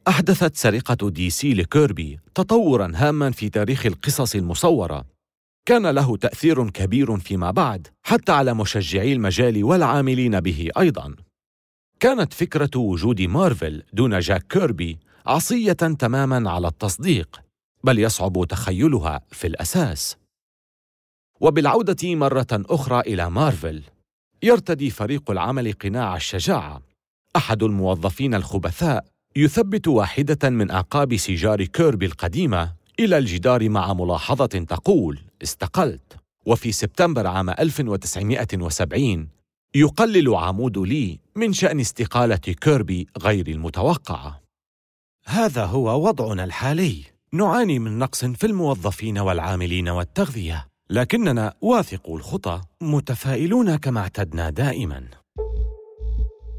أحدثت 0.08 0.56
سرقة 0.56 1.10
دي 1.10 1.30
سي 1.30 1.54
لكيربي 1.54 2.20
تطوراً 2.34 2.92
هاماً 2.94 3.30
في 3.30 3.48
تاريخ 3.48 3.86
القصص 3.86 4.34
المصورة. 4.34 5.04
كان 5.66 5.86
له 5.86 6.16
تأثير 6.16 6.70
كبير 6.70 7.18
فيما 7.18 7.50
بعد 7.50 7.88
حتى 8.02 8.32
على 8.32 8.54
مشجعي 8.54 9.12
المجال 9.12 9.64
والعاملين 9.64 10.40
به 10.40 10.68
أيضاً. 10.78 11.14
كانت 12.00 12.32
فكرة 12.32 12.70
وجود 12.76 13.20
مارفل 13.20 13.82
دون 13.92 14.18
جاك 14.18 14.46
كيربي 14.46 14.98
عصية 15.26 15.72
تماماً 15.72 16.50
على 16.50 16.68
التصديق. 16.68 17.51
بل 17.84 17.98
يصعب 17.98 18.44
تخيلها 18.48 19.20
في 19.30 19.46
الأساس. 19.46 20.16
وبالعودة 21.40 22.14
مرة 22.14 22.46
أخرى 22.52 23.00
إلى 23.00 23.30
مارفل 23.30 23.82
يرتدي 24.42 24.90
فريق 24.90 25.30
العمل 25.30 25.72
قناع 25.72 26.16
الشجاعة. 26.16 26.82
أحد 27.36 27.62
الموظفين 27.62 28.34
الخبثاء 28.34 29.04
يثبت 29.36 29.88
واحدة 29.88 30.50
من 30.50 30.70
أعقاب 30.70 31.16
سيجار 31.16 31.64
كيربي 31.64 32.06
القديمة 32.06 32.72
إلى 33.00 33.18
الجدار 33.18 33.68
مع 33.68 33.92
ملاحظة 33.92 34.46
تقول 34.46 35.20
استقلت 35.42 36.16
وفي 36.46 36.72
سبتمبر 36.72 37.26
عام 37.26 37.50
1970 37.50 39.28
يقلل 39.74 40.34
عمود 40.34 40.78
لي 40.78 41.18
من 41.36 41.52
شأن 41.52 41.80
استقالة 41.80 42.36
كيربي 42.36 43.06
غير 43.22 43.48
المتوقعة. 43.48 44.42
هذا 45.26 45.64
هو 45.64 46.08
وضعنا 46.08 46.44
الحالي. 46.44 47.11
نعاني 47.34 47.78
من 47.78 47.98
نقص 47.98 48.24
في 48.24 48.46
الموظفين 48.46 49.18
والعاملين 49.18 49.88
والتغذية 49.88 50.66
لكننا 50.90 51.54
واثقو 51.60 52.16
الخطى 52.16 52.60
متفائلون 52.80 53.76
كما 53.76 54.00
اعتدنا 54.00 54.50
دائما. 54.50 55.04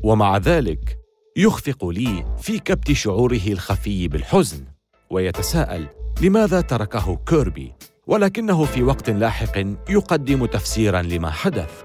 ومع 0.04 0.38
ذلك 0.38 0.98
يخفق 1.38 1.86
لي 1.86 2.26
في 2.42 2.60
كبت 2.60 2.92
شعوره 2.92 3.42
الخفي 3.48 4.08
بالحزن 4.08 4.66
ويتساءل 5.10 5.88
لماذا 6.22 6.62
تركه 6.62 7.16
كيربي؟ 7.16 7.74
ولكنه 8.08 8.66
في 8.66 8.84
وقت 8.84 9.10
لاحق 9.10 9.58
يقدم 9.90 10.46
تفسيرا 10.46 11.02
لما 11.02 11.32
حدث. 11.32 11.84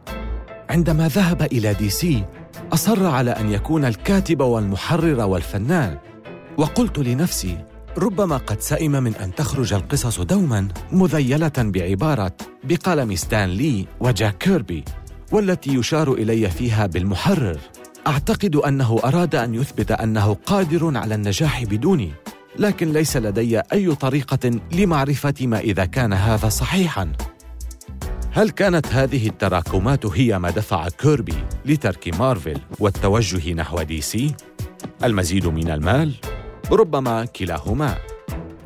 عندما 0.71 1.09
ذهب 1.09 1.43
إلى 1.43 1.75
دي 1.75 1.91
سي 1.91 2.25
أصر 2.73 3.07
على 3.07 3.31
أن 3.31 3.53
يكون 3.53 3.85
الكاتب 3.85 4.41
والمحرر 4.41 5.21
والفنان 5.21 5.99
وقلت 6.59 6.99
لنفسي 6.99 7.65
ربما 7.99 8.37
قد 8.37 8.61
سئم 8.61 8.93
من 8.93 9.15
أن 9.15 9.35
تخرج 9.35 9.73
القصص 9.73 10.21
دوما 10.21 10.69
مذيلة 10.93 11.53
بعباره 11.59 12.37
بقلم 12.65 13.17
ستان 13.17 13.49
لي 13.49 13.87
وجاك 14.01 14.39
كيربي 14.39 14.85
والتي 15.33 15.75
يشار 15.75 16.13
إلي 16.13 16.51
فيها 16.51 16.87
بالمحرر. 16.87 17.59
أعتقد 18.07 18.57
أنه 18.57 19.01
أراد 19.05 19.35
أن 19.35 19.55
يثبت 19.55 19.91
أنه 19.91 20.35
قادر 20.47 20.99
على 20.99 21.15
النجاح 21.15 21.65
بدوني 21.65 22.13
لكن 22.59 22.93
ليس 22.93 23.17
لدي 23.17 23.59
أي 23.59 23.95
طريقة 23.95 24.51
لمعرفة 24.73 25.35
ما 25.41 25.59
إذا 25.59 25.85
كان 25.85 26.13
هذا 26.13 26.49
صحيحا. 26.49 27.13
هل 28.33 28.51
كانت 28.51 28.87
هذه 28.87 29.29
التراكمات 29.29 30.07
هي 30.07 30.39
ما 30.39 30.51
دفع 30.51 30.89
كيربي 30.89 31.35
لترك 31.65 32.19
مارفل 32.19 32.61
والتوجه 32.79 33.53
نحو 33.53 33.83
دي 33.83 34.01
سي؟ 34.01 34.35
المزيد 35.05 35.47
من 35.47 35.71
المال؟ 35.71 36.15
ربما 36.71 37.25
كلاهما. 37.25 37.99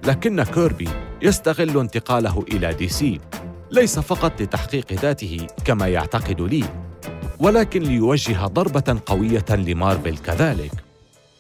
لكن 0.06 0.42
كيربي 0.42 0.88
يستغل 1.22 1.78
انتقاله 1.78 2.44
إلى 2.52 2.74
دي 2.74 2.88
سي. 2.88 3.20
ليس 3.70 3.98
فقط 3.98 4.42
لتحقيق 4.42 4.92
ذاته 4.92 5.46
كما 5.64 5.88
يعتقد 5.88 6.40
لي 6.40 6.64
ولكن 7.38 7.82
ليوجه 7.82 8.46
ضربة 8.46 9.00
قوية 9.06 9.44
لمارفل 9.50 10.18
كذلك. 10.18 10.72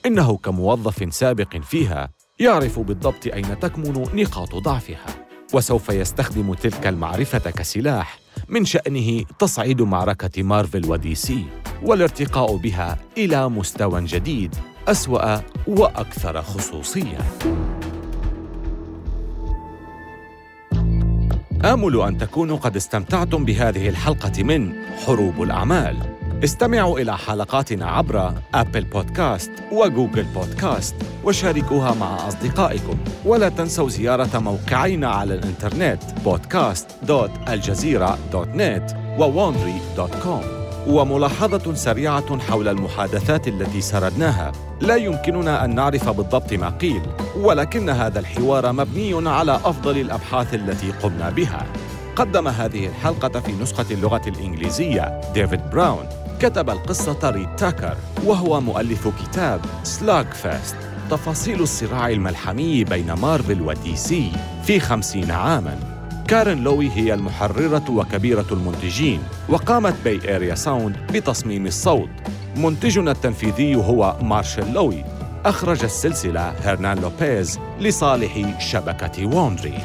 إنه 0.06 0.36
كموظف 0.36 1.14
سابق 1.14 1.56
فيها 1.56 2.10
يعرف 2.38 2.78
بالضبط 2.78 3.26
أين 3.26 3.60
تكمن 3.60 4.06
نقاط 4.14 4.54
ضعفها 4.54 5.06
وسوف 5.52 5.88
يستخدم 5.88 6.54
تلك 6.54 6.86
المعرفة 6.86 7.50
كسلاح 7.50 8.18
من 8.48 8.64
شأنه 8.64 9.24
تصعيد 9.38 9.82
معركة 9.82 10.42
مارفل 10.42 10.90
ودي 10.90 11.14
سي 11.14 11.44
والارتقاء 11.82 12.56
بها 12.56 12.98
إلى 13.18 13.48
مستوى 13.48 14.04
جديد. 14.04 14.54
أسوأ 14.88 15.36
وأكثر 15.66 16.42
خصوصية. 16.42 17.18
آمل 21.64 22.00
أن 22.00 22.18
تكونوا 22.18 22.56
قد 22.56 22.76
استمتعتم 22.76 23.44
بهذه 23.44 23.88
الحلقة 23.88 24.42
من 24.42 24.72
حروب 25.06 25.42
الأعمال. 25.42 25.96
استمعوا 26.44 26.98
إلى 26.98 27.18
حلقاتنا 27.18 27.86
عبر 27.86 28.34
Apple 28.54 28.84
Podcast 28.84 29.50
و 29.72 29.79
Google 29.79 30.24
Podcast 30.24 30.94
وشاركوها 31.24 31.94
مع 31.94 32.28
أصدقائكم. 32.28 32.96
ولا 33.24 33.48
تنسوا 33.48 33.88
زيارة 33.88 34.38
موقعينا 34.38 35.08
على 35.08 35.34
الإنترنت 35.34 36.02
podcast.aljazeera.net 36.24 38.94
وwandry.com 39.18 40.61
وملاحظة 40.86 41.74
سريعة 41.74 42.38
حول 42.38 42.68
المحادثات 42.68 43.48
التي 43.48 43.80
سردناها. 43.80 44.52
لا 44.80 44.96
يمكننا 44.96 45.64
أن 45.64 45.74
نعرف 45.74 46.08
بالضبط 46.08 46.52
ما 46.52 46.68
قيل 46.68 47.02
ولكن 47.36 47.90
هذا 47.90 48.18
الحوار 48.18 48.72
مبني 48.72 49.28
على 49.28 49.54
أفضل 49.64 49.98
الأبحاث 49.98 50.54
التي 50.54 50.90
قمنا 50.90 51.30
بها. 51.30 51.66
قدم 52.16 52.48
هذه 52.48 52.86
الحلقة 52.86 53.40
في 53.40 53.52
نسخة 53.52 53.86
اللغة 53.90 54.22
الإنجليزية 54.26 55.20
ديفيد 55.34 55.60
براون. 55.72 56.06
كتب 56.40 56.70
القصة 56.70 57.30
ريد 57.30 57.56
تاكر 57.56 57.96
وهو 58.24 58.60
مؤلف 58.60 59.08
كتاب 59.22 59.60
Slugfest 59.82 60.76
تفاصيل 61.10 61.62
الصراع 61.62 62.08
الملحمي 62.08 62.84
بين 62.84 63.12
مارفل 63.12 63.62
ودي 63.62 63.96
سي 63.96 64.32
في 64.64 64.80
خمسين 64.80 65.30
عاماً. 65.30 65.91
كارين 66.32 66.64
لوي 66.64 66.90
هي 66.90 67.14
المحررة 67.14 67.90
وكبيرة 67.90 68.46
المنتجين 68.52 69.22
وقامت 69.48 69.94
Bay 70.04 70.36
Area 70.36 70.54
Sound 70.54 70.96
بتصميم 71.12 71.66
الصوت. 71.66 72.08
منتجنا 72.56 73.10
التنفيذي 73.10 73.74
هو 73.74 74.16
مارشال 74.22 74.72
لوي. 74.72 75.04
أخرج 75.44 75.84
السلسلة 75.84 76.40
هرنان 76.40 76.98
لوبيز 76.98 77.58
لصالح 77.80 78.60
شبكة 78.60 79.26
Wondery 79.26 79.78